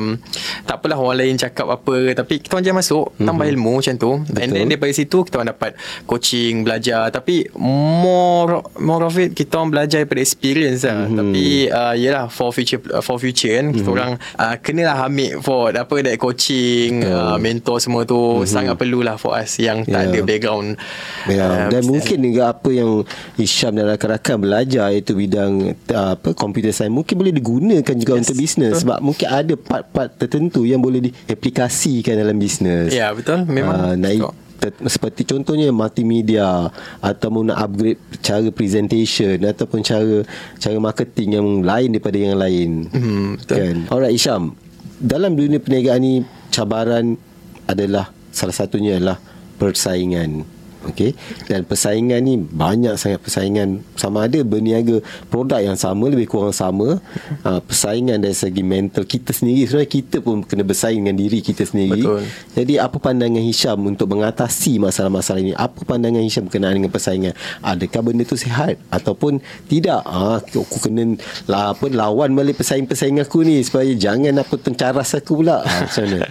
tak 0.70 0.75
apalah 0.77 0.98
orang 1.01 1.17
lain 1.25 1.36
cakap 1.41 1.65
apa 1.74 2.13
tapi 2.13 2.38
kita 2.38 2.62
orang 2.62 2.65
je 2.70 2.74
masuk 2.75 3.05
tambah 3.17 3.41
uh-huh. 3.41 3.53
ilmu 3.58 3.74
macam 3.82 3.96
tu 3.98 4.12
Betul. 4.29 4.41
and 4.46 4.50
then 4.53 4.65
daripada 4.70 4.94
situ 4.94 5.14
tu 5.15 5.24
kita 5.24 5.39
orang 5.39 5.50
dapat 5.55 5.72
coaching 6.03 6.67
belajar 6.67 7.07
tapi 7.07 7.48
more 7.55 8.60
more 8.84 9.07
of 9.07 9.15
it 9.15 9.31
kita 9.31 9.55
orang 9.55 9.72
belajar 9.72 10.03
daripada 10.03 10.19
experience 10.19 10.84
lah 10.84 11.07
mm-hmm. 11.07 11.17
tapi 11.24 11.45
uh, 11.72 11.93
yelah 11.95 12.27
for 12.27 12.51
future 12.51 12.84
for 13.00 13.15
future 13.15 13.55
kan 13.55 13.72
mm-hmm. 13.72 13.77
kita 13.79 13.88
mhm. 13.88 13.95
orang 13.95 14.12
uh, 14.36 14.55
kenalah 14.60 14.98
ambil 15.07 15.31
for 15.39 15.72
apa 15.72 15.95
that 16.03 16.19
coaching 16.19 17.07
yeah. 17.07 17.36
uh, 17.36 17.38
mentor 17.39 17.79
semua 17.79 18.03
tu 18.03 18.19
mm-hmm. 18.19 18.51
sangat 18.51 18.75
perlulah 18.75 19.15
for 19.15 19.31
us 19.39 19.55
yang 19.55 19.88
tak 19.88 20.12
yeah. 20.12 20.12
ada 20.12 20.19
background 20.27 20.67
yeah. 21.31 21.48
uh, 21.48 21.65
dan 21.72 21.81
mungkin 21.88 22.17
juga 22.19 22.51
apa 22.51 22.69
yang 22.75 23.07
Isham 23.39 23.72
dan 23.79 23.88
rakan-rakan 23.95 24.36
belajar 24.43 24.91
iaitu 24.91 25.15
bidang 25.15 25.79
uh, 25.95 26.19
apa 26.19 26.36
computer 26.36 26.75
science 26.75 26.91
mungkin 26.91 27.15
boleh 27.15 27.31
digunakan 27.31 27.95
juga 27.95 28.13
yes. 28.19 28.22
untuk 28.27 28.36
bisnes 28.36 28.74
sebab 28.84 29.00
mungkin 29.00 29.27
ada 29.31 29.53
part-part 29.55 30.12
tertentu 30.19 30.67
yang 30.67 30.84
boleh 30.84 31.00
diaplikasikan 31.07 32.19
dalam 32.19 32.36
bisnes 32.36 32.91
ya 32.91 33.07
yeah, 33.07 33.10
betul 33.15 33.48
memang 33.48 33.95
uh, 33.95 34.45
seperti 34.88 35.27
contohnya 35.27 35.69
multimedia 35.69 36.71
ataupun 37.03 37.51
nak 37.51 37.59
upgrade 37.69 38.01
cara 38.24 38.47
presentation 38.50 39.38
ataupun 39.43 39.83
cara 39.83 40.24
cara 40.57 40.77
marketing 40.79 41.29
yang 41.38 41.47
lain 41.62 41.89
daripada 41.93 42.17
yang 42.17 42.38
lain. 42.39 42.69
Hmm, 42.89 43.29
betul. 43.39 43.57
Kan? 43.59 43.77
Alright 43.91 44.15
Isham, 44.15 44.55
dalam 44.97 45.35
dunia 45.35 45.59
perniagaan 45.59 46.01
ni 46.01 46.13
cabaran 46.50 47.19
adalah 47.67 48.09
salah 48.31 48.55
satunya 48.55 48.97
adalah 48.97 49.19
persaingan. 49.59 50.54
Okey. 50.92 51.18
Dan 51.50 51.65
persaingan 51.65 52.20
ni 52.22 52.38
banyak 52.38 52.94
sangat 52.96 53.20
persaingan 53.22 53.82
sama 53.98 54.30
ada 54.30 54.39
berniaga 54.46 55.01
produk 55.34 55.62
yang 55.62 55.77
sama 55.77 56.10
lebih 56.10 56.30
kurang 56.30 56.54
sama. 56.54 57.01
Uh, 57.42 57.60
persaingan 57.63 58.22
dari 58.22 58.38
segi 58.38 58.62
mental 58.62 59.04
kita 59.06 59.34
sendiri 59.34 59.65
sebenarnya 59.65 59.92
kita 59.92 60.18
pun 60.22 60.46
kena 60.46 60.62
bersaing 60.62 61.01
dengan 61.01 61.18
diri 61.18 61.39
kita 61.42 61.65
sendiri. 61.65 62.01
Betul. 62.01 62.22
Jadi 62.54 62.74
apa 62.77 62.98
pandangan 63.01 63.42
Hisham 63.42 63.80
untuk 63.86 64.08
mengatasi 64.13 64.77
masalah-masalah 64.77 65.42
ini? 65.42 65.54
Apa 65.58 65.82
pandangan 65.86 66.22
Hisham 66.22 66.46
berkenaan 66.46 66.77
dengan 66.77 66.92
persaingan? 66.94 67.34
Adakah 67.65 68.01
benda 68.06 68.24
tu 68.27 68.38
sihat 68.38 68.77
ataupun 68.94 69.42
tidak? 69.65 70.01
Ah 70.06 70.38
aku 70.39 70.77
kena 70.80 71.18
lah 71.50 71.74
apa 71.74 71.89
lawan 71.89 72.34
balik 72.34 72.62
pesaing-pesaing 72.62 73.22
aku 73.22 73.44
ni 73.46 73.62
supaya 73.65 73.89
jangan 73.94 74.42
apa 74.42 74.56
tencaras 74.60 75.18
aku 75.18 75.42
pula. 75.42 75.65
Ah, 75.65 75.86
macam 75.86 76.04
mana? 76.06 76.27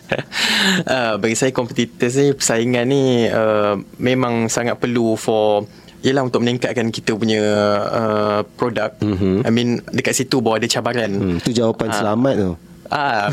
uh, 0.86 1.14
bagi 1.22 1.36
saya 1.36 1.50
kompetitor 1.50 2.10
ni 2.10 2.32
persaingan 2.32 2.84
ni 2.88 3.04
uh, 3.28 3.74
memang 3.98 4.43
sangat 4.48 4.78
perlu 4.78 5.16
for 5.18 5.66
ialah 6.04 6.28
untuk 6.28 6.44
meningkatkan 6.44 6.92
kita 6.92 7.16
punya 7.16 7.40
uh, 7.88 8.40
produk. 8.60 8.92
Mm-hmm. 9.00 9.48
I 9.48 9.50
mean 9.50 9.80
dekat 9.88 10.12
situ 10.12 10.44
bawa 10.44 10.60
ada 10.60 10.68
cabaran. 10.68 11.12
Hmm, 11.16 11.38
tu 11.40 11.48
jawapan 11.48 11.88
uh, 11.88 11.96
selamat 11.96 12.34
tu. 12.36 12.52
Ah. 12.92 13.32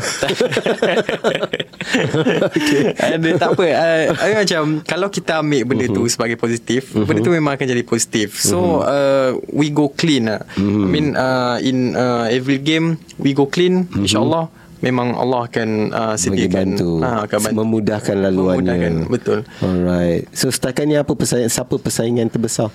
okay. 2.48 2.96
Tak 3.36 3.48
apa. 3.52 3.64
Uh, 3.68 4.34
macam 4.40 4.62
kalau 4.88 5.08
kita 5.12 5.44
ambil 5.44 5.62
benda 5.68 5.84
uh-huh. 5.86 5.96
tu 6.00 6.02
mhm. 6.08 6.10
sebagai 6.10 6.36
positif, 6.40 6.96
uh-huh. 6.96 7.04
benda 7.04 7.20
tu 7.20 7.32
memang 7.32 7.54
akan 7.60 7.66
jadi 7.68 7.84
positif. 7.84 8.40
So 8.40 8.80
uh-huh. 8.80 8.88
uh, 8.88 9.30
we 9.52 9.68
go 9.68 9.92
clean. 9.92 10.32
Uh. 10.32 10.40
Uh-huh. 10.56 10.82
I 10.82 10.88
mean 10.88 11.14
uh, 11.14 11.60
in 11.60 11.92
uh, 11.92 12.32
every 12.32 12.58
game 12.58 12.96
we 13.20 13.36
go 13.36 13.44
clean 13.44 13.86
uh-huh. 13.86 14.02
insyaallah 14.02 14.48
memang 14.82 15.14
Allah 15.14 15.46
akan 15.46 15.68
uh, 15.94 16.14
sediakan 16.18 16.76
ha, 17.00 17.24
akan 17.24 17.40
memudahkan 17.54 18.16
laluannya. 18.18 18.74
Memudahkan, 18.74 18.94
betul. 19.08 19.38
Alright. 19.62 20.26
So 20.34 20.50
setakat 20.50 20.90
ni 20.90 20.98
apa 20.98 21.14
persaingan 21.14 21.48
siapa 21.48 21.74
persaingan 21.78 22.26
terbesar? 22.28 22.68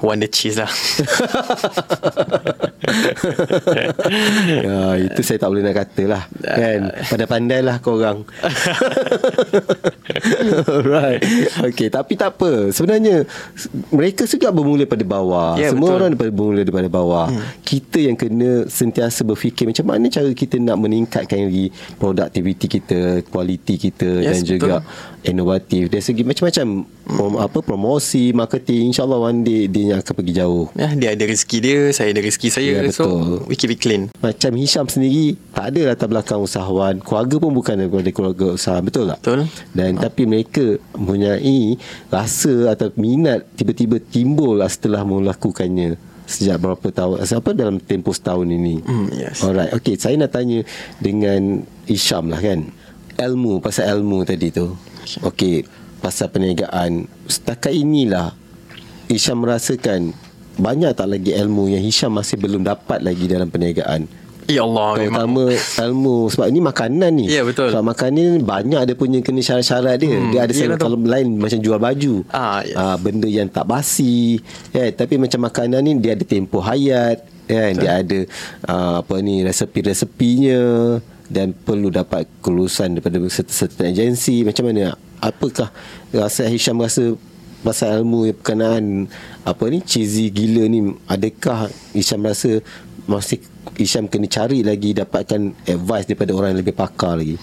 Wonder 0.00 0.30
Cheese 0.32 0.56
lah. 0.56 0.72
Ya, 4.50 4.96
Itu 4.98 5.20
saya 5.22 5.38
tak 5.38 5.52
boleh 5.52 5.62
nak 5.62 5.76
kata 5.76 6.02
lah 6.08 6.22
kan? 6.42 6.80
Pandai-pandai 7.06 7.60
lah 7.62 7.76
korang. 7.78 8.24
Alright. 10.66 11.22
Okay 11.70 11.86
Tapi 11.92 12.18
tak 12.18 12.40
apa. 12.40 12.72
Sebenarnya 12.74 13.28
Mereka 13.94 14.26
juga 14.26 14.50
bermula 14.50 14.88
pada 14.88 15.04
bawah. 15.06 15.54
Yeah, 15.60 15.76
Semua 15.76 15.94
betul. 15.94 15.98
orang 16.00 16.12
bermula 16.18 16.60
daripada 16.66 16.88
bawah. 16.90 17.26
Hmm. 17.30 17.44
Kita 17.90 17.98
yang 18.06 18.14
kena 18.14 18.70
Sentiasa 18.70 19.26
berfikir 19.26 19.66
Macam 19.66 19.90
mana 19.90 20.06
cara 20.06 20.30
kita 20.30 20.62
nak 20.62 20.78
meningkatkan 20.78 21.50
lagi 21.50 21.74
Produktiviti 21.98 22.70
kita 22.70 23.26
Kualiti 23.26 23.74
kita 23.74 24.22
yes, 24.22 24.30
Dan 24.30 24.40
betul. 24.46 24.54
juga 24.54 24.74
inovatif 25.20 25.92
dari 25.92 26.00
segi 26.00 26.22
macam-macam 26.24 26.66
prom, 27.04 27.34
apa 27.36 27.58
promosi 27.60 28.32
marketing 28.32 28.92
insyaallah 28.92 29.20
one 29.20 29.44
day 29.44 29.68
dia 29.68 30.00
akan 30.00 30.12
pergi 30.16 30.32
jauh. 30.32 30.66
Ya 30.72 30.88
dia 30.96 31.08
ada 31.12 31.24
rezeki 31.28 31.58
dia 31.60 31.78
saya 31.92 32.08
ada 32.16 32.20
rezeki 32.24 32.48
saya. 32.48 32.72
Ya, 32.80 32.92
so 32.92 33.04
we 33.44 33.54
keep 33.56 33.72
it 33.72 33.80
clean. 33.80 34.08
Macam 34.24 34.56
Hisham 34.56 34.88
sendiri 34.88 35.36
tak 35.52 35.76
ada 35.76 35.92
latar 35.92 36.08
belakang 36.08 36.40
usahawan. 36.40 37.04
Keluarga 37.04 37.36
pun 37.36 37.52
bukan 37.52 37.74
daripada 37.76 38.10
keluarga 38.12 38.46
usaha 38.56 38.80
betul 38.80 39.12
tak? 39.12 39.18
Betul. 39.20 39.40
Dan 39.76 39.90
oh. 39.96 40.00
tapi 40.00 40.22
mereka 40.24 40.64
mempunyai 40.96 41.76
rasa 42.08 42.72
atau 42.72 42.88
minat 42.96 43.44
tiba-tiba 43.56 44.00
timbul 44.00 44.64
setelah 44.70 45.04
melakukannya 45.04 46.09
sejak 46.30 46.62
berapa 46.62 46.86
tahun 46.94 47.26
apa 47.26 47.50
dalam 47.50 47.82
tempoh 47.82 48.14
setahun 48.14 48.46
ini 48.46 48.78
mm, 48.78 49.06
yes. 49.18 49.42
alright 49.42 49.74
okay 49.74 49.98
saya 49.98 50.14
nak 50.14 50.30
tanya 50.30 50.62
dengan 51.02 51.66
Isham 51.90 52.30
lah 52.30 52.38
kan 52.38 52.70
ilmu 53.18 53.58
pasal 53.58 53.98
ilmu 53.98 54.22
tadi 54.22 54.54
tu 54.54 54.70
Okey, 55.24 55.66
pasal 55.98 56.30
perniagaan. 56.30 57.08
Setakat 57.26 57.74
inilah 57.74 58.36
Hisham 59.10 59.42
merasakan 59.42 60.14
banyak 60.60 60.92
tak 60.94 61.08
lagi 61.08 61.34
ilmu 61.34 61.72
yang 61.72 61.82
Hisham 61.82 62.14
masih 62.14 62.38
belum 62.38 62.62
dapat 62.62 63.02
lagi 63.02 63.26
dalam 63.26 63.50
perniagaan. 63.50 64.06
Ya 64.48 64.64
Allah 64.64 64.96
Terutama 64.96 65.42
ilmu. 65.84 66.30
Sebab 66.32 66.46
ni 66.48 66.60
makanan 66.62 67.12
ni. 67.12 67.26
Ya 67.28 67.44
betul. 67.44 67.68
Sebab 67.68 67.84
makanan 67.84 68.38
ni 68.38 68.40
Banyak 68.40 68.82
dia 68.88 68.96
punya 68.96 69.18
Kena 69.20 69.42
syarat-syarat 69.42 70.00
dia. 70.00 70.16
Hmm, 70.16 70.30
Dia 70.32 70.40
ada 70.48 70.52
syarat 70.54 70.78
Kalau 70.78 70.96
lain 70.96 71.36
Macam 71.36 71.58
jual 71.60 71.76
baju. 71.76 72.14
Ah, 72.30 72.64
yes. 72.64 72.76
ah, 72.78 72.96
Benda 72.96 73.28
yang 73.28 73.46
tak 73.46 73.68
basi 73.68 74.40
ya, 74.70 74.88
Tapi 74.90 75.20
macam 75.20 75.44
makanan 75.44 75.80
ni 75.82 75.92
Dia 75.98 76.16
ada 76.16 76.24
tempoh 76.24 76.62
hayat 76.62 77.20
ya, 77.46 77.74
Dia 77.74 77.90
ada 78.00 78.18
uh, 78.66 78.94
Apa 79.04 79.20
ni 79.20 79.42
Resepi-resepinya 79.44 80.60
Dan 81.26 81.52
perlu 81.52 81.90
dapat 81.90 82.26
Kelulusan 82.40 82.96
daripada 82.98 83.18
Serta 83.30 83.86
agensi. 83.86 84.42
Macam 84.42 84.66
mana? 84.70 84.94
Apakah 85.20 85.68
Rasa 86.10 86.48
Hisham 86.48 86.80
rasa 86.80 87.14
Pasal 87.60 88.00
ilmu 88.00 88.24
berkenaan 88.40 89.04
Apa 89.44 89.68
ni 89.68 89.84
Cheesy 89.84 90.32
gila 90.32 90.64
ni? 90.64 90.96
Adakah 91.04 91.68
Hisham 91.92 92.24
rasa 92.24 92.64
Masih 93.10 93.42
Isham 93.76 94.08
kena 94.08 94.28
cari 94.28 94.64
lagi 94.64 94.96
dapatkan 94.96 95.66
advice 95.68 96.06
daripada 96.08 96.32
orang 96.36 96.56
yang 96.56 96.60
lebih 96.64 96.76
pakar 96.76 97.20
lagi. 97.20 97.36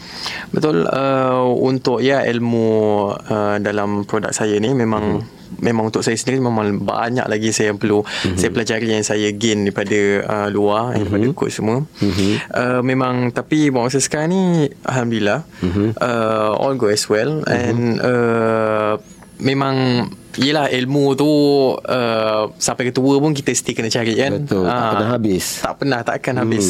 Betul 0.49 0.85
uh, 0.85 1.45
untuk 1.49 2.01
ya 2.01 2.25
ilmu 2.25 2.67
uh, 3.13 3.57
dalam 3.61 4.05
produk 4.05 4.33
saya 4.33 4.57
ni 4.57 4.73
memang 4.73 5.21
hmm. 5.21 5.61
memang 5.61 5.93
untuk 5.93 6.01
saya 6.01 6.17
sendiri 6.17 6.41
memang 6.41 6.81
banyak 6.81 7.25
lagi 7.25 7.49
saya 7.53 7.73
yang 7.73 7.79
perlu 7.81 8.01
hmm. 8.01 8.37
saya 8.37 8.49
pelajari 8.53 8.85
yang 8.89 9.05
saya 9.05 9.29
gain 9.33 9.65
daripada 9.65 9.99
uh, 10.25 10.47
luar 10.49 10.93
hmm. 10.93 11.05
daripada 11.05 11.25
coach 11.37 11.57
semua. 11.57 11.85
Hmm. 12.01 12.33
Uh, 12.53 12.81
memang 12.81 13.29
tapi 13.33 13.69
masa 13.73 14.01
sekarang 14.01 14.29
ni 14.33 14.41
alhamdulillah 14.85 15.41
hmm. 15.61 15.97
uh, 15.97 16.53
all 16.57 16.77
go 16.77 16.89
as 16.89 17.05
well 17.09 17.41
hmm. 17.45 17.49
and 17.49 17.79
uh, 18.01 18.97
memang 19.41 20.07
Yelah 20.37 20.69
ilmu 20.69 21.17
tu 21.17 21.29
uh, 21.73 22.43
Sampai 22.61 22.89
ke 22.89 22.93
tua 22.93 23.17
pun 23.17 23.33
Kita 23.33 23.49
still 23.57 23.73
kena 23.73 23.89
cari 23.89 24.13
kan 24.13 24.31
Betul 24.45 24.63
uh, 24.63 24.69
Tak 24.69 24.77
ah, 24.77 24.91
pernah 24.93 25.09
habis 25.17 25.45
Tak 25.59 25.73
pernah 25.81 25.99
Takkan 26.05 26.33
hmm. 26.37 26.41
habis 26.45 26.65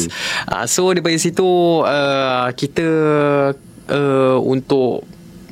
uh, 0.48 0.64
So 0.64 0.88
daripada 0.90 1.16
situ 1.20 1.48
uh, 1.84 2.48
Kita 2.56 2.88
uh, 3.92 4.38
Untuk 4.40 5.04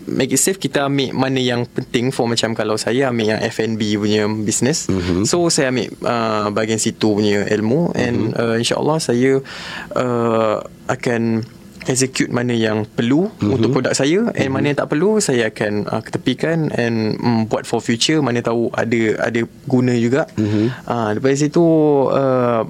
Make 0.06 0.38
it 0.38 0.40
safe 0.40 0.56
Kita 0.56 0.86
ambil 0.86 1.12
mana 1.12 1.42
yang 1.42 1.66
penting 1.66 2.14
For 2.14 2.24
macam 2.24 2.54
Kalau 2.56 2.78
saya 2.78 3.10
ambil 3.10 3.36
yang 3.36 3.40
F&B 3.42 3.98
punya 3.98 4.30
business 4.30 4.86
mm-hmm. 4.86 5.26
So 5.26 5.50
saya 5.50 5.74
ambil 5.74 5.90
uh, 6.06 6.54
Bahagian 6.54 6.78
situ 6.78 7.10
punya 7.10 7.42
ilmu 7.42 7.90
mm-hmm. 7.90 8.00
And 8.06 8.18
uh, 8.38 8.54
InsyaAllah 8.54 8.98
saya 9.02 9.42
uh, 9.98 10.62
Akan 10.86 11.42
execute 11.86 12.30
mana 12.30 12.52
yang 12.52 12.84
perlu 12.84 13.30
mm-hmm. 13.30 13.54
untuk 13.54 13.68
produk 13.78 13.94
saya 13.94 14.28
and 14.30 14.34
mm-hmm. 14.34 14.52
mana 14.52 14.64
yang 14.70 14.78
tak 14.78 14.90
perlu 14.90 15.18
saya 15.22 15.50
akan 15.50 15.86
uh, 15.86 16.02
ketepikan 16.02 16.70
and 16.74 17.16
um, 17.22 17.46
buat 17.46 17.64
for 17.64 17.78
future 17.78 18.20
mana 18.20 18.42
tahu 18.42 18.70
ada 18.74 19.30
ada 19.30 19.40
guna 19.66 19.94
juga 19.94 20.26
mm-hmm. 20.34 20.66
uh, 20.86 21.08
daripada 21.14 21.34
situ 21.38 21.64
uh, 22.10 22.62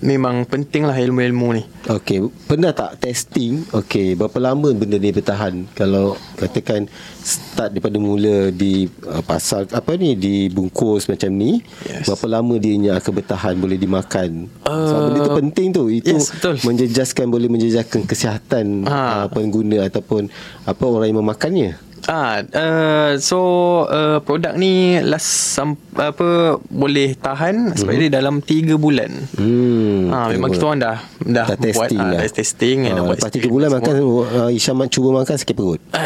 memang 0.00 0.48
penting 0.48 0.88
lah 0.88 0.96
ilmu-ilmu 0.96 1.48
ni. 1.56 1.62
Okey, 1.88 2.28
pernah 2.48 2.72
tak 2.72 3.00
testing? 3.00 3.64
Okey, 3.72 4.16
berapa 4.16 4.36
lama 4.40 4.72
benda 4.72 4.96
ni 4.96 5.12
bertahan? 5.12 5.68
Kalau 5.76 6.16
katakan 6.40 6.88
start 7.20 7.76
daripada 7.76 8.00
mula 8.00 8.48
di 8.48 8.88
uh, 9.04 9.20
pasal 9.20 9.68
apa 9.68 9.96
ni 10.00 10.16
dibungkus 10.16 11.08
macam 11.08 11.30
ni 11.36 11.60
yes. 11.84 12.08
berapa 12.08 12.40
lama 12.40 12.54
dia 12.56 12.96
akan 12.96 13.12
bertahan 13.12 13.54
boleh 13.60 13.76
dimakan? 13.76 14.48
Uh, 14.64 14.88
sebab 14.88 15.00
benda 15.12 15.20
tu 15.20 15.32
penting 15.36 15.68
tu. 15.72 15.84
Itu 15.92 16.16
yes, 16.16 16.64
menjejaskan 16.64 17.26
boleh 17.28 17.48
menjejaskan 17.52 18.08
kesihatan 18.08 18.88
ha. 18.88 19.24
uh, 19.24 19.26
pengguna 19.28 19.84
ataupun 19.88 20.32
apa 20.64 20.84
orang 20.84 21.12
yang 21.12 21.20
memakannya 21.20 21.70
Ah, 22.08 22.40
uh, 22.40 23.10
so 23.20 23.38
uh, 23.84 24.24
produk 24.24 24.56
ni 24.56 24.96
last 25.04 25.52
sam, 25.52 25.76
apa 25.92 26.56
boleh 26.72 27.12
tahan 27.18 27.76
sebab 27.76 27.92
mm-hmm. 27.92 28.08
dia 28.08 28.16
dalam 28.16 28.40
3 28.40 28.80
bulan. 28.80 29.10
Hmm. 29.36 30.08
Ah, 30.08 30.32
memang 30.32 30.48
kita 30.48 30.64
orang 30.64 30.80
dah 30.80 30.96
dah, 31.20 31.46
dah 31.52 31.60
buat 31.60 31.92
testing, 31.92 32.00
ah, 32.00 32.10
dah 32.16 32.22
testing 32.32 32.78
ah, 32.86 32.88
and 32.88 32.96
buat 33.04 33.18
lepas 33.20 33.32
3 33.36 33.52
bulan 33.52 33.68
makan 33.68 33.92
uh, 34.00 34.48
Isyam 34.48 34.80
cuba 34.88 35.20
makan 35.20 35.36
sikit 35.36 35.56
perut. 35.58 35.80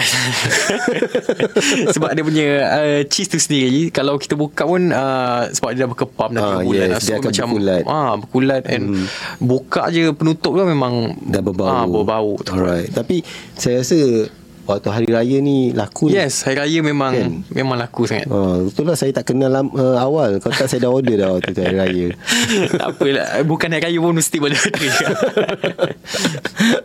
sebab 1.94 2.10
dia 2.10 2.24
punya 2.26 2.46
uh, 2.66 3.00
cheese 3.06 3.30
tu 3.30 3.38
sendiri 3.38 3.94
kalau 3.94 4.18
kita 4.18 4.34
buka 4.34 4.66
pun 4.66 4.90
uh, 4.90 5.46
sebab 5.54 5.78
dia 5.78 5.86
dah 5.86 5.90
berkepam 5.94 6.30
dah 6.34 6.42
ah, 6.42 6.58
bulan 6.64 6.86
yes, 6.90 7.02
so 7.02 7.06
dia 7.06 7.14
akan 7.20 7.30
macam 7.30 7.46
berkulat. 7.54 7.82
ah 7.86 8.12
berkulat 8.18 8.62
and 8.66 8.84
hmm. 8.90 9.06
buka 9.38 9.82
je 9.94 10.10
penutup 10.10 10.58
tu 10.58 10.64
memang 10.66 11.14
dah 11.22 11.42
berbau. 11.44 11.70
Ah, 11.70 11.86
berbau. 11.86 12.34
Alright. 12.50 12.90
Tapi 12.90 13.22
saya 13.54 13.84
rasa 13.84 14.26
waktu 14.64 14.88
hari 14.88 15.08
raya 15.12 15.36
ni 15.44 15.76
laku 15.76 16.08
yes 16.08 16.48
hari 16.48 16.56
raya 16.56 16.78
memang 16.80 17.12
kan? 17.12 17.32
memang 17.52 17.76
laku 17.76 18.08
sangat. 18.08 18.28
Oh, 18.32 18.64
betul 18.68 18.88
lah 18.88 18.96
saya 18.96 19.12
tak 19.12 19.32
kenal 19.32 19.52
uh, 19.52 19.96
awal. 20.00 20.40
Kalau 20.40 20.54
tak 20.56 20.68
saya 20.72 20.88
dah 20.88 20.92
order 20.92 21.16
dah 21.20 21.28
waktu 21.36 21.52
tu 21.52 21.60
hari 21.60 21.76
raya. 21.76 22.06
Tak 22.80 22.88
apalah. 22.96 23.28
Bukan 23.44 23.68
hari 23.76 23.82
raya 23.84 23.98
pun 24.00 24.12
mesti 24.16 24.36
boleh 24.40 24.56
order. 24.56 24.90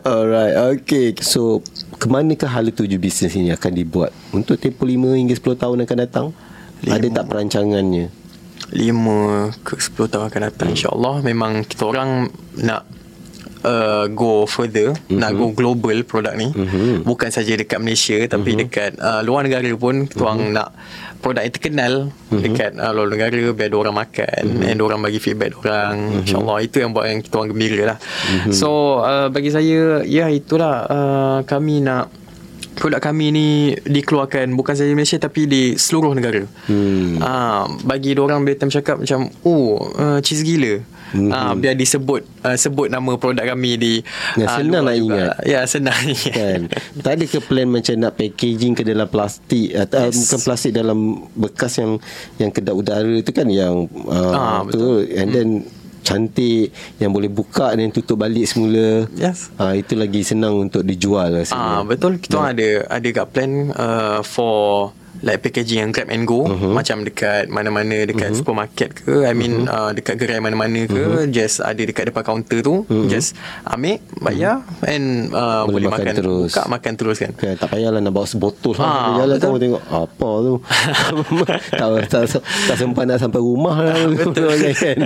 Alright 0.10 0.56
okay. 0.76 1.16
So 1.24 1.64
kemanakah 1.98 2.52
hala 2.52 2.72
tuju 2.72 3.00
bisnes 3.00 3.36
ini 3.36 3.56
akan 3.56 3.72
dibuat? 3.72 4.12
Untuk 4.36 4.60
tempoh 4.60 4.88
5 4.88 5.16
hingga 5.16 5.36
10 5.36 5.56
tahun 5.56 5.78
akan 5.88 5.98
datang? 6.04 6.28
5. 6.84 6.96
ada 6.96 7.08
tak 7.12 7.26
perancangannya? 7.32 8.06
5 8.70 9.66
ke 9.66 9.74
10 9.80 10.12
tahun 10.12 10.26
akan 10.30 10.42
datang 10.52 10.68
hmm. 10.70 10.76
insyaAllah. 10.76 11.16
Memang 11.24 11.52
kita 11.66 11.84
orang 11.88 12.30
nak 12.60 12.99
uh, 13.64 14.06
go 14.12 14.46
further 14.46 14.96
mm-hmm. 14.96 15.20
nak 15.20 15.32
go 15.36 15.52
global 15.52 15.98
produk 16.04 16.36
ni 16.36 16.52
mm-hmm. 16.52 17.04
bukan 17.04 17.30
saja 17.32 17.56
dekat 17.56 17.80
Malaysia 17.80 18.18
tapi 18.28 18.56
mm-hmm. 18.56 18.62
dekat 18.68 18.92
uh, 19.00 19.22
luar 19.26 19.46
negara 19.48 19.70
pun 19.76 20.08
orang 20.20 20.38
mm-hmm. 20.40 20.56
nak 20.56 20.70
produk 21.20 21.44
yang 21.44 21.56
terkenal 21.56 21.94
mm-hmm. 22.10 22.42
dekat 22.44 22.72
uh, 22.80 22.92
luar 22.96 23.08
negara 23.12 23.42
biar 23.52 23.72
orang 23.76 23.96
makan 23.96 24.44
mm-hmm. 24.46 24.70
and 24.70 24.80
orang 24.80 25.00
bagi 25.04 25.20
feedback 25.20 25.56
orang 25.60 25.94
mm-hmm. 25.96 26.20
insyaallah 26.24 26.58
itu 26.64 26.78
yang 26.80 26.92
buat 26.96 27.06
yang 27.08 27.20
kita 27.24 27.36
orang 27.40 27.50
gembira 27.52 27.82
lah 27.96 27.98
mm-hmm. 28.00 28.54
so 28.56 29.02
uh, 29.04 29.28
bagi 29.28 29.50
saya 29.52 30.04
ya 30.08 30.32
itulah 30.32 30.76
uh, 30.88 31.40
kami 31.44 31.84
nak 31.84 32.20
produk 32.80 33.04
kami 33.04 33.36
ni 33.36 33.48
dikeluarkan 33.84 34.56
bukan 34.56 34.72
saja 34.72 34.96
Malaysia 34.96 35.20
tapi 35.20 35.52
di 35.52 35.76
seluruh 35.76 36.16
negara. 36.16 36.48
Hmm. 36.72 37.20
Uh, 37.20 37.66
bagi 37.84 38.16
orang 38.16 38.48
bila 38.48 38.56
cakap 38.56 39.04
macam 39.04 39.28
oh 39.44 39.84
uh, 40.00 40.24
cheese 40.24 40.48
gila. 40.48 40.80
Hmm. 41.10 41.30
Uh, 41.34 41.54
biar 41.58 41.74
disebut 41.74 42.22
uh, 42.46 42.58
sebut 42.58 42.88
nama 42.88 43.18
produk 43.18 43.42
kami 43.42 43.72
di 43.82 43.94
ya, 44.38 44.46
uh, 44.46 44.58
senang 44.62 44.84
nak 44.86 44.98
ingat. 44.98 45.34
Ya 45.46 45.60
senang 45.66 45.98
ingat. 46.06 46.36
Kan. 46.40 46.62
tak 47.02 47.12
ada 47.18 47.26
ke 47.26 47.40
plan 47.42 47.68
macam 47.68 47.96
nak 47.98 48.14
packaging 48.16 48.74
ke 48.78 48.86
dalam 48.86 49.10
plastik 49.10 49.74
atau 49.74 50.08
yes. 50.08 50.16
bukan 50.16 50.40
plastik 50.46 50.72
dalam 50.72 51.00
bekas 51.34 51.82
yang 51.82 51.92
yang 52.38 52.52
kedap 52.54 52.78
udara 52.78 53.16
tu 53.26 53.32
kan 53.34 53.48
yang 53.50 53.90
uh, 54.08 54.34
uh, 54.34 54.60
betul. 54.64 55.04
tu 55.04 55.18
and 55.18 55.28
hmm. 55.30 55.36
then 55.36 55.50
cantik 56.00 56.72
yang 56.98 57.12
boleh 57.12 57.30
buka 57.30 57.76
dan 57.76 57.92
tutup 57.94 58.18
balik 58.22 58.48
semula. 58.48 59.06
Yes. 59.14 59.54
Ah 59.60 59.76
itu 59.76 59.94
lagi 59.94 60.26
senang 60.26 60.70
untuk 60.70 60.82
dijual 60.82 61.42
rasanya. 61.44 61.80
Ah 61.80 61.82
betul 61.86 62.18
kita 62.18 62.38
yeah. 62.40 62.50
ada 62.50 62.70
ada 63.02 63.08
kat 63.14 63.26
plan 63.30 63.52
uh, 63.76 64.20
for 64.26 64.94
like 65.22 65.44
packaging 65.44 65.80
yang 65.84 65.92
grab 65.92 66.08
and 66.08 66.24
go 66.24 66.48
uh-huh. 66.48 66.72
macam 66.72 67.04
dekat 67.04 67.52
mana-mana 67.52 68.08
dekat 68.08 68.32
uh-huh. 68.32 68.40
supermarket 68.40 68.90
ke 68.96 69.28
I 69.28 69.36
mean 69.36 69.68
uh-huh. 69.68 69.90
uh, 69.90 69.92
dekat 69.92 70.16
gerai 70.16 70.40
mana-mana 70.40 70.88
ke 70.88 70.96
uh-huh. 70.96 71.26
just 71.28 71.60
ada 71.60 71.80
dekat 71.80 72.12
depan 72.12 72.24
kaunter 72.24 72.64
tu 72.64 72.88
uh-huh. 72.88 73.08
just 73.12 73.36
ambil 73.68 74.00
bayar 74.24 74.64
uh-huh. 74.64 74.92
and 74.92 75.32
uh, 75.36 75.68
boleh, 75.68 75.88
boleh 75.88 75.90
makan, 75.92 76.06
makan 76.06 76.16
terus 76.16 76.52
buka 76.56 76.64
makan 76.72 76.94
terus 76.96 77.18
kan 77.20 77.32
okay, 77.36 77.54
tak 77.60 77.68
payahlah 77.68 78.00
nak 78.00 78.14
bawa 78.16 78.28
sebotol 78.28 78.74
ha, 78.80 79.20
jalan 79.20 79.38
tu 79.38 79.50
tengok 79.60 79.84
apa 79.88 80.30
tu 80.40 80.54
tak, 81.80 81.88
tak, 82.08 82.24
tak, 82.30 82.42
tak 82.44 82.78
sempat 82.78 83.04
nak 83.04 83.20
sampai 83.20 83.42
rumah 83.42 83.76
lah 83.76 83.98
betul 84.16 84.56
kan 84.84 84.98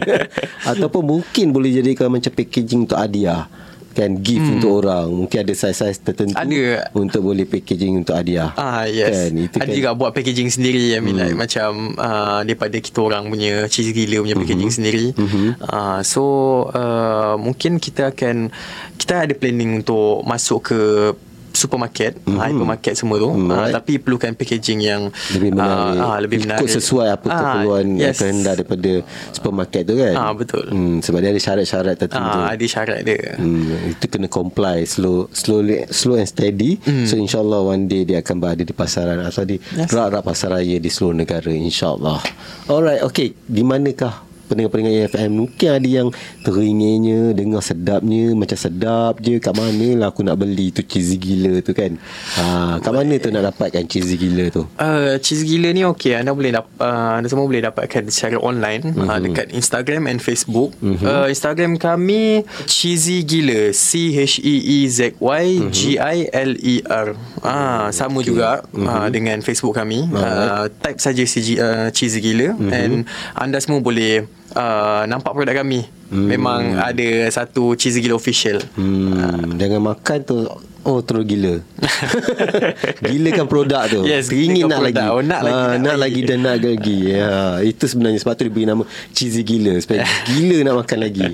ataupun 0.68 1.02
mungkin 1.02 1.46
boleh 1.50 1.74
jadikan 1.74 2.14
macam 2.14 2.32
packaging 2.34 2.86
untuk 2.86 3.00
hadiah 3.00 3.50
kan 3.94 4.20
gift 4.20 4.44
hmm. 4.44 4.54
untuk 4.60 4.72
orang 4.84 5.08
mungkin 5.14 5.38
ada 5.46 5.54
saiz-saiz 5.54 6.02
tertentu 6.02 6.36
ada. 6.36 6.90
untuk 6.98 7.22
boleh 7.24 7.46
packaging 7.46 8.02
untuk 8.02 8.18
hadiah 8.18 8.52
ah 8.58 8.90
yes 8.90 9.30
kan, 9.30 9.32
itu 9.38 9.58
ada 9.62 9.70
kan. 9.70 9.78
juga 9.78 9.90
buat 9.94 10.12
packaging 10.12 10.50
sendiri 10.50 10.98
I 10.98 11.00
mean 11.00 11.16
hmm. 11.16 11.24
like, 11.32 11.38
macam 11.38 11.96
uh, 11.96 12.42
daripada 12.44 12.78
kita 12.82 13.00
orang 13.06 13.30
punya 13.30 13.70
cheese 13.70 13.94
gila 13.94 14.26
punya 14.26 14.36
packaging 14.36 14.72
hmm. 14.74 14.78
sendiri 14.82 15.06
hmm. 15.14 15.52
Uh, 15.64 16.02
so 16.02 16.24
uh, 16.74 17.38
mungkin 17.38 17.78
kita 17.78 18.12
akan 18.12 18.50
kita 18.98 19.30
ada 19.30 19.34
planning 19.38 19.86
untuk 19.86 20.26
masuk 20.26 20.74
ke 20.74 20.82
supermarket, 21.54 22.18
mm-hmm. 22.18 22.42
hypermarket 22.42 22.94
semua 22.98 23.22
tu. 23.22 23.30
Mm-hmm. 23.30 23.50
Uh, 23.54 23.70
tapi 23.70 23.94
perlukan 24.02 24.34
packaging 24.34 24.80
yang 24.84 25.02
lebih 25.38 25.54
menarik. 25.54 25.96
Uh, 25.96 26.04
uh, 26.04 26.18
lebih 26.20 26.38
menarik. 26.44 26.66
Ikut 26.66 26.74
sesuai 26.82 27.08
apa 27.14 27.28
uh, 27.30 27.34
keperluan 27.38 27.86
yes. 27.96 28.18
kehendak 28.20 28.54
daripada 28.60 28.92
supermarket 29.32 29.82
tu 29.86 29.96
kan. 29.96 30.14
Ah 30.18 30.26
uh, 30.30 30.34
betul. 30.34 30.66
Hmm, 30.68 30.98
sebab 31.00 31.20
dia 31.22 31.30
ada 31.30 31.42
syarat-syarat 31.42 31.96
tertentu. 31.96 32.38
Ah 32.38 32.50
uh, 32.50 32.54
ada 32.54 32.66
syarat 32.66 33.00
dia. 33.06 33.38
Hmm, 33.38 33.94
itu 33.94 34.06
kena 34.10 34.28
comply 34.28 34.84
slow 34.84 35.30
slowly 35.32 35.86
slow 35.94 36.18
and 36.18 36.28
steady. 36.28 36.82
Mm. 36.84 37.06
So 37.06 37.16
insyaallah 37.16 37.62
one 37.64 37.86
day 37.86 38.04
dia 38.04 38.26
akan 38.26 38.42
berada 38.42 38.66
di 38.66 38.74
pasaran 38.74 39.22
atau 39.22 39.46
di 39.46 39.62
yes. 39.78 39.94
rak-rak 39.94 40.26
pasar 40.26 40.58
raya 40.58 40.78
di 40.82 40.90
seluruh 40.90 41.16
negara 41.16 41.50
insyaallah. 41.54 42.20
Alright, 42.68 43.06
okay. 43.06 43.38
Di 43.46 43.62
manakah 43.62 44.33
pendengar-pendengar 44.48 45.08
EFM 45.08 45.32
mungkin 45.32 45.70
ada 45.74 45.90
yang 45.90 46.10
teringinnya 46.44 47.34
dengar 47.34 47.64
sedapnya 47.64 48.36
macam 48.36 48.58
sedap 48.60 49.20
je. 49.24 49.40
Kat 49.40 49.56
mana 49.56 49.88
lah 49.98 50.08
aku 50.12 50.22
nak 50.22 50.38
beli 50.40 50.70
tu 50.70 50.84
cheesy 50.84 51.18
gila 51.18 51.60
tu 51.64 51.72
kan? 51.72 51.96
Ha, 52.40 52.78
kat 52.80 52.94
mana 52.94 53.14
tu 53.18 53.30
nak 53.32 53.54
dapatkan 53.54 53.84
cheesy 53.88 54.16
gila 54.20 54.52
tu? 54.52 54.64
Uh, 54.78 55.16
cheesy 55.20 55.58
gila 55.58 55.72
ni 55.72 55.88
okey 55.88 56.20
anda 56.20 56.36
boleh 56.36 56.54
dapat 56.54 56.72
uh, 56.80 57.20
anda 57.20 57.28
semua 57.32 57.46
boleh 57.48 57.64
dapatkan 57.64 58.08
secara 58.12 58.38
online 58.40 58.94
uh-huh. 58.94 59.10
uh, 59.10 59.20
dekat 59.20 59.52
Instagram 59.56 60.06
and 60.08 60.20
Facebook. 60.20 60.76
Uh-huh. 60.84 61.04
uh, 61.04 61.28
Instagram 61.32 61.80
kami 61.80 62.44
cheesy 62.68 63.24
gila. 63.24 63.72
C 63.74 64.14
H 64.14 64.44
E 64.44 64.56
E 64.60 64.78
Z 64.88 65.18
Y 65.18 65.46
G 65.72 65.98
I 65.98 66.28
L 66.30 66.52
E 66.60 66.76
R. 66.86 67.16
Ah 67.42 67.90
sama 67.96 68.20
okay. 68.22 68.30
juga 68.32 68.64
uh, 68.76 69.08
dengan 69.10 69.40
Facebook 69.42 69.76
kami. 69.76 70.06
Uh, 70.14 70.68
type 70.84 71.00
saja 71.00 71.24
uh, 71.24 71.88
cheesy 71.90 72.20
gila. 72.20 72.54
Uh-huh. 72.54 72.72
and 72.72 73.08
anda 73.34 73.58
semua 73.64 73.80
boleh 73.80 74.28
uh, 74.56 75.04
nampak 75.10 75.34
produk 75.34 75.62
kami. 75.62 75.86
Hmm. 76.14 76.30
Memang 76.30 76.78
ada 76.78 77.28
satu 77.34 77.74
cheesy 77.74 78.06
gila 78.06 78.22
official. 78.22 78.62
Hmm. 78.78 79.18
Uh. 79.18 79.58
Jangan 79.58 79.82
makan 79.82 80.20
tu 80.22 80.38
Oh 80.84 81.00
terus 81.00 81.24
gila 81.24 81.64
Gila 83.08 83.30
kan 83.32 83.48
produk 83.48 83.88
tu 83.88 84.04
Yes 84.04 84.28
Teringin 84.28 84.68
nak 84.68 84.84
lagi 84.84 85.00
oh, 85.08 85.24
Nak 85.24 85.42
lagi 85.48 85.64
ha, 85.64 85.80
Nak 85.80 85.96
lagi 85.96 86.22
dan 86.28 86.40
nak 86.44 86.60
lagi 86.60 87.00
ya, 87.16 87.64
Itu 87.64 87.88
sebenarnya 87.88 88.20
Sebab 88.20 88.34
tu 88.36 88.44
dia 88.44 88.52
beri 88.52 88.68
nama 88.68 88.84
Cheesy 89.16 89.48
gila 89.48 89.80
Supaya 89.80 90.04
gila 90.28 90.58
nak 90.68 90.76
makan 90.84 90.98
lagi 91.00 91.28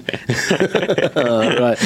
right. 1.17 1.79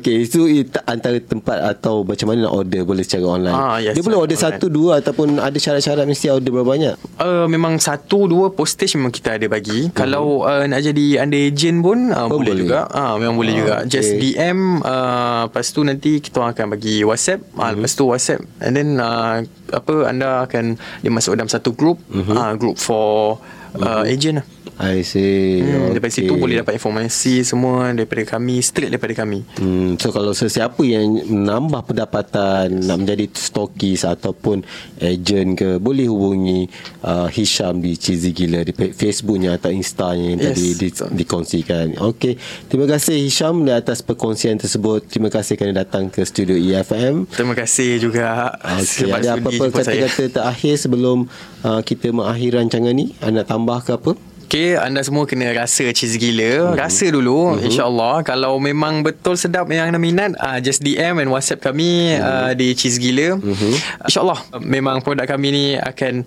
Okay 0.00 0.24
Itu 0.24 0.48
antara 0.88 1.20
tempat 1.20 1.60
Atau 1.60 2.08
macam 2.08 2.32
mana 2.32 2.48
nak 2.48 2.56
order 2.56 2.88
Boleh 2.88 3.04
secara 3.04 3.28
online 3.28 3.52
ah, 3.52 3.76
yes, 3.76 3.92
Dia 3.92 4.00
boleh 4.00 4.16
order 4.16 4.40
online. 4.40 4.56
satu 4.56 4.66
dua 4.72 4.92
Ataupun 5.04 5.36
ada 5.36 5.58
syarat-syarat 5.60 6.08
Mesti 6.08 6.32
order 6.32 6.50
berapa 6.56 6.68
banyak 6.72 6.94
uh, 7.20 7.44
Memang 7.52 7.76
satu 7.76 8.32
dua 8.32 8.48
postage 8.48 8.96
Memang 8.96 9.12
kita 9.12 9.36
ada 9.36 9.44
bagi 9.44 9.92
uh-huh. 9.92 9.96
Kalau 9.96 10.48
uh, 10.48 10.64
nak 10.64 10.80
jadi 10.80 11.20
Under 11.20 11.36
agent 11.36 11.84
pun 11.84 12.16
uh, 12.16 12.32
oh, 12.32 12.39
boleh, 12.39 12.39
boleh 12.40 12.54
juga 12.56 12.80
uh, 12.88 13.14
Memang 13.20 13.36
boleh 13.36 13.52
uh, 13.52 13.58
juga 13.60 13.76
okay. 13.84 13.90
Just 13.92 14.10
DM 14.16 14.80
uh, 14.80 15.46
Lepas 15.46 15.66
tu 15.70 15.80
nanti 15.84 16.18
Kita 16.24 16.40
akan 16.50 16.66
bagi 16.72 17.04
WhatsApp 17.04 17.44
mm-hmm. 17.44 17.60
uh, 17.60 17.70
lepas 17.76 17.92
tu 17.92 18.04
WhatsApp 18.08 18.40
and 18.64 18.72
then 18.76 18.88
uh, 18.96 19.44
apa 19.70 19.94
anda 20.08 20.48
akan 20.48 20.80
dimasuk 21.04 21.38
dalam 21.38 21.50
satu 21.50 21.76
group 21.76 22.02
mm-hmm. 22.10 22.34
uh, 22.34 22.52
group 22.58 22.76
for 22.80 23.38
uh, 23.76 24.02
mm-hmm. 24.02 24.12
agent 24.12 24.34
lah 24.42 24.46
I 24.80 25.04
see. 25.04 25.60
Hmm, 25.60 25.92
okay. 25.92 26.00
Daripada 26.00 26.12
situ 26.16 26.32
boleh 26.40 26.56
dapat 26.64 26.80
informasi 26.80 27.44
semua 27.44 27.92
daripada 27.92 28.24
kami, 28.24 28.64
straight 28.64 28.88
daripada 28.88 29.12
kami. 29.12 29.44
Hmm, 29.60 30.00
so 30.00 30.08
kalau 30.08 30.32
sesiapa 30.32 30.80
yang 30.88 31.20
menambah 31.28 31.84
pendapatan 31.84 32.88
nak 32.88 32.96
menjadi 33.04 33.28
stokis 33.36 34.08
ataupun 34.08 34.64
agent 35.04 35.60
ke, 35.60 35.68
boleh 35.76 36.08
hubungi 36.08 36.64
uh, 37.04 37.28
Hisham 37.28 37.84
di 37.84 37.92
Cheesy 37.92 38.32
Gila 38.32 38.64
di 38.64 38.72
Facebooknya 38.72 39.60
atau 39.60 39.68
Instanya 39.68 40.32
yang 40.32 40.40
yes. 40.40 40.48
tadi 40.48 40.66
di, 40.72 40.88
dikongsikan. 41.20 42.00
Okey, 42.00 42.40
terima 42.72 42.88
kasih 42.88 43.20
Hisham 43.20 43.68
di 43.68 43.72
atas 43.76 44.00
perkongsian 44.00 44.56
tersebut. 44.56 45.04
Terima 45.12 45.28
kasih 45.28 45.60
kerana 45.60 45.84
datang 45.84 46.08
ke 46.08 46.24
studio 46.24 46.56
EFM. 46.56 47.28
Terima 47.28 47.52
kasih 47.52 48.00
juga. 48.00 48.56
Okay. 48.64 49.12
Ada 49.12 49.36
apa-apa 49.36 49.76
kata-kata 49.76 50.24
terakhir 50.32 50.74
sebelum 50.80 51.28
uh, 51.68 51.84
kita 51.84 52.08
mengakhiri 52.16 52.56
rancangan 52.56 52.96
ni? 52.96 53.12
Anda 53.20 53.44
tambah 53.44 53.84
ke 53.84 53.92
apa? 54.00 54.29
Okay, 54.50 54.74
anda 54.74 54.98
semua 55.06 55.30
kena 55.30 55.54
rasa 55.54 55.94
cheese 55.94 56.18
gila. 56.18 56.42
Uh-huh. 56.42 56.74
Rasa 56.74 57.06
dulu, 57.06 57.54
uh-huh. 57.54 57.62
insyaAllah. 57.70 58.26
Kalau 58.26 58.58
memang 58.58 59.06
betul 59.06 59.38
sedap 59.38 59.70
yang 59.70 59.94
anda 59.94 60.02
minat, 60.02 60.34
uh, 60.42 60.58
just 60.58 60.82
DM 60.82 61.22
and 61.22 61.30
WhatsApp 61.30 61.62
kami 61.62 62.18
uh-huh. 62.18 62.50
uh, 62.50 62.52
di 62.58 62.74
cheese 62.74 62.98
gila. 62.98 63.38
Uh-huh. 63.38 63.74
InsyaAllah, 64.10 64.58
memang 64.58 65.06
produk 65.06 65.30
kami 65.30 65.54
ni 65.54 65.64
akan 65.78 66.26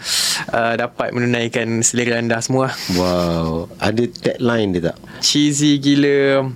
uh, 0.56 0.74
dapat 0.80 1.12
menunaikan 1.12 1.84
selera 1.84 2.16
anda 2.16 2.40
semua. 2.40 2.72
Wow. 2.96 3.68
Ada 3.84 4.08
tagline 4.08 4.72
dia 4.72 4.96
tak? 4.96 4.98
Cheesy 5.20 5.76
gila 5.84 6.48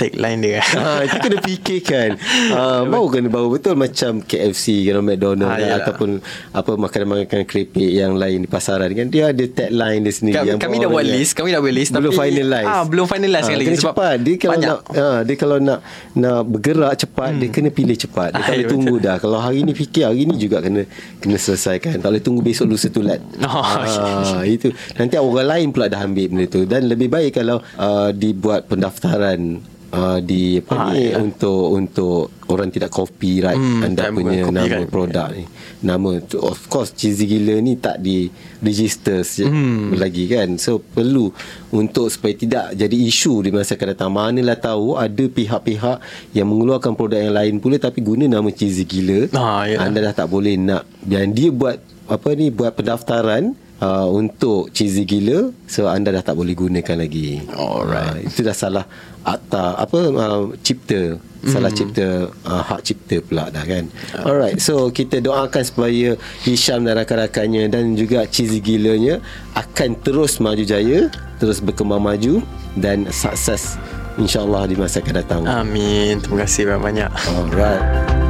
tagline 0.00 0.40
dia. 0.40 0.60
Ha, 0.64 0.90
itu 1.06 1.16
kena 1.20 1.38
fikirkan. 1.44 2.10
Ha, 2.56 2.88
bau 2.88 3.06
kena 3.12 3.28
bau 3.28 3.52
betul 3.52 3.76
macam 3.76 4.24
KFC 4.24 4.88
kan 4.88 5.04
McDonald 5.04 5.52
ha, 5.52 5.60
kan, 5.60 5.70
ataupun 5.84 6.10
apa 6.56 6.72
makanan-makanan 6.80 7.44
keripik 7.44 7.90
yang 7.92 8.16
lain 8.16 8.44
di 8.44 8.48
pasaran 8.48 8.88
kan 8.96 9.12
dia 9.12 9.28
ada 9.28 9.44
tagline 9.44 10.00
dia 10.00 10.14
sendiri 10.16 10.36
Ka- 10.40 10.48
yang 10.48 10.60
kami 10.60 10.80
dah 10.80 10.88
buat 10.88 11.04
list, 11.04 11.36
kami 11.36 11.52
dah 11.52 11.60
buat 11.60 11.74
list 11.76 11.90
belum 11.92 12.12
tapi 12.16 12.32
finalize. 12.32 12.68
Ah, 12.72 12.84
belum 12.88 13.04
finalize 13.04 13.44
ha, 13.44 13.52
lagi 13.52 13.76
sebab 13.76 13.92
cepat. 13.92 14.16
Dia 14.24 14.34
kalau 14.40 14.54
banyak. 14.56 14.68
nak 14.70 14.80
ha, 14.96 15.18
dia 15.20 15.36
kalau 15.36 15.56
nak 15.60 15.80
nak 16.16 16.40
bergerak 16.48 16.92
cepat 16.96 17.30
hmm. 17.36 17.40
dia 17.44 17.48
kena 17.52 17.68
pilih 17.68 17.96
cepat. 18.00 18.30
Dia 18.32 18.40
tak 18.40 18.54
boleh 18.56 18.70
tunggu 18.72 18.94
dah. 18.96 19.16
Kalau 19.20 19.38
hari 19.38 19.60
ni 19.60 19.72
fikir 19.76 20.08
hari 20.08 20.24
ni 20.24 20.40
juga 20.40 20.64
kena 20.64 20.88
kena 21.20 21.36
selesaikan. 21.36 22.00
Tak 22.00 22.08
boleh 22.08 22.24
tunggu 22.24 22.40
besok 22.40 22.72
lusa 22.72 22.88
tulat. 22.88 23.20
Oh, 23.50 23.66
ha, 23.66 24.46
itu. 24.46 24.70
Nanti 24.94 25.18
orang 25.18 25.48
lain 25.58 25.66
pula 25.74 25.90
dah 25.90 26.06
ambil 26.06 26.30
benda 26.30 26.46
tu 26.46 26.62
dan 26.70 26.86
lebih 26.86 27.10
baik 27.10 27.34
kalau 27.34 27.58
uh, 27.76 28.14
dibuat 28.14 28.70
pendaftaran 28.70 29.58
uh, 29.94 30.18
di 30.22 30.58
apa 30.62 30.74
ha, 30.74 30.84
ni 30.94 31.10
ya. 31.10 31.18
untuk 31.18 31.62
untuk 31.74 32.20
orang 32.50 32.70
tidak 32.70 32.90
copyright 32.90 33.58
hmm, 33.58 33.86
anda 33.86 34.10
punya 34.10 34.42
nama 34.50 34.82
produk 34.86 35.30
ni. 35.34 35.44
Nama 35.80 36.08
of 36.42 36.60
course 36.66 36.92
cheesy 36.92 37.24
gila 37.24 37.62
ni 37.62 37.78
tak 37.78 38.02
di 38.02 38.26
register 38.62 39.22
hmm. 39.22 39.94
lagi 39.94 40.26
kan. 40.26 40.58
So 40.58 40.82
perlu 40.82 41.30
untuk 41.70 42.10
supaya 42.10 42.34
tidak 42.34 42.64
jadi 42.74 42.96
isu 43.06 43.46
di 43.46 43.50
masa 43.54 43.78
akan 43.78 43.88
datang. 43.94 44.10
Manalah 44.10 44.58
tahu 44.58 44.98
ada 44.98 45.24
pihak-pihak 45.30 45.98
yang 46.34 46.46
mengeluarkan 46.50 46.98
produk 46.98 47.22
yang 47.22 47.34
lain 47.34 47.54
pula 47.62 47.78
tapi 47.78 48.02
guna 48.02 48.26
nama 48.26 48.50
cheesy 48.50 48.82
gila. 48.82 49.30
Ha, 49.30 49.70
ya. 49.70 49.76
Anda 49.86 50.10
dah 50.10 50.14
tak 50.14 50.28
boleh 50.30 50.58
nak 50.58 50.86
dan 51.06 51.30
dia 51.32 51.54
buat 51.54 51.78
apa 52.10 52.34
ni 52.34 52.50
buat 52.50 52.74
pendaftaran 52.74 53.54
uh, 53.80 54.06
untuk 54.08 54.70
cheesy 54.70 55.02
gila 55.08 55.50
so 55.66 55.88
anda 55.88 56.14
dah 56.14 56.22
tak 56.22 56.36
boleh 56.36 56.54
gunakan 56.54 56.96
lagi. 57.00 57.42
Alright. 57.50 58.24
Uh, 58.24 58.28
itu 58.28 58.40
dah 58.46 58.54
salah 58.54 58.84
akta 59.20 59.76
apa 59.76 59.98
uh, 60.16 60.42
cipta 60.64 61.20
salah 61.44 61.72
mm. 61.72 61.76
cipta 61.76 62.06
uh, 62.44 62.62
hak 62.64 62.80
cipta 62.84 63.16
pula 63.24 63.48
dah 63.48 63.64
kan. 63.64 63.88
Alright. 64.20 64.60
So 64.60 64.92
kita 64.92 65.24
doakan 65.24 65.64
supaya 65.64 66.16
Hisham 66.44 66.84
dan 66.84 67.00
rakan-rakannya 67.00 67.72
dan 67.72 67.96
juga 67.96 68.28
cheesy 68.28 68.60
gilanya 68.60 69.18
akan 69.56 69.96
terus 70.04 70.36
maju 70.38 70.62
jaya, 70.62 71.08
terus 71.40 71.64
berkembang 71.64 72.04
maju 72.04 72.44
dan 72.76 73.08
sukses 73.08 73.80
insya-Allah 74.20 74.68
di 74.68 74.76
masa 74.76 75.00
akan 75.00 75.14
datang. 75.16 75.42
Amin. 75.48 76.20
Terima 76.20 76.44
kasih 76.44 76.68
banyak-banyak. 76.68 77.08
Alright. 77.08 78.29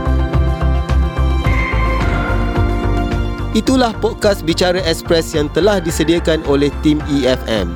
Itulah 3.51 3.91
podcast 3.99 4.47
Bicara 4.47 4.79
Express 4.87 5.35
yang 5.35 5.51
telah 5.51 5.83
disediakan 5.83 6.47
oleh 6.47 6.71
tim 6.87 7.03
EFM. 7.11 7.75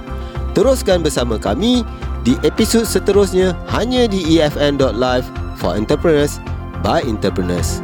Teruskan 0.54 1.02
bersama 1.02 1.34
kami 1.34 1.82
di 2.22 2.38
episod 2.46 2.86
seterusnya 2.86 3.58
hanya 3.74 4.06
di 4.06 4.38
efn.live 4.38 5.26
for 5.58 5.74
entrepreneurs 5.74 6.38
by 6.86 7.02
entrepreneurs. 7.02 7.82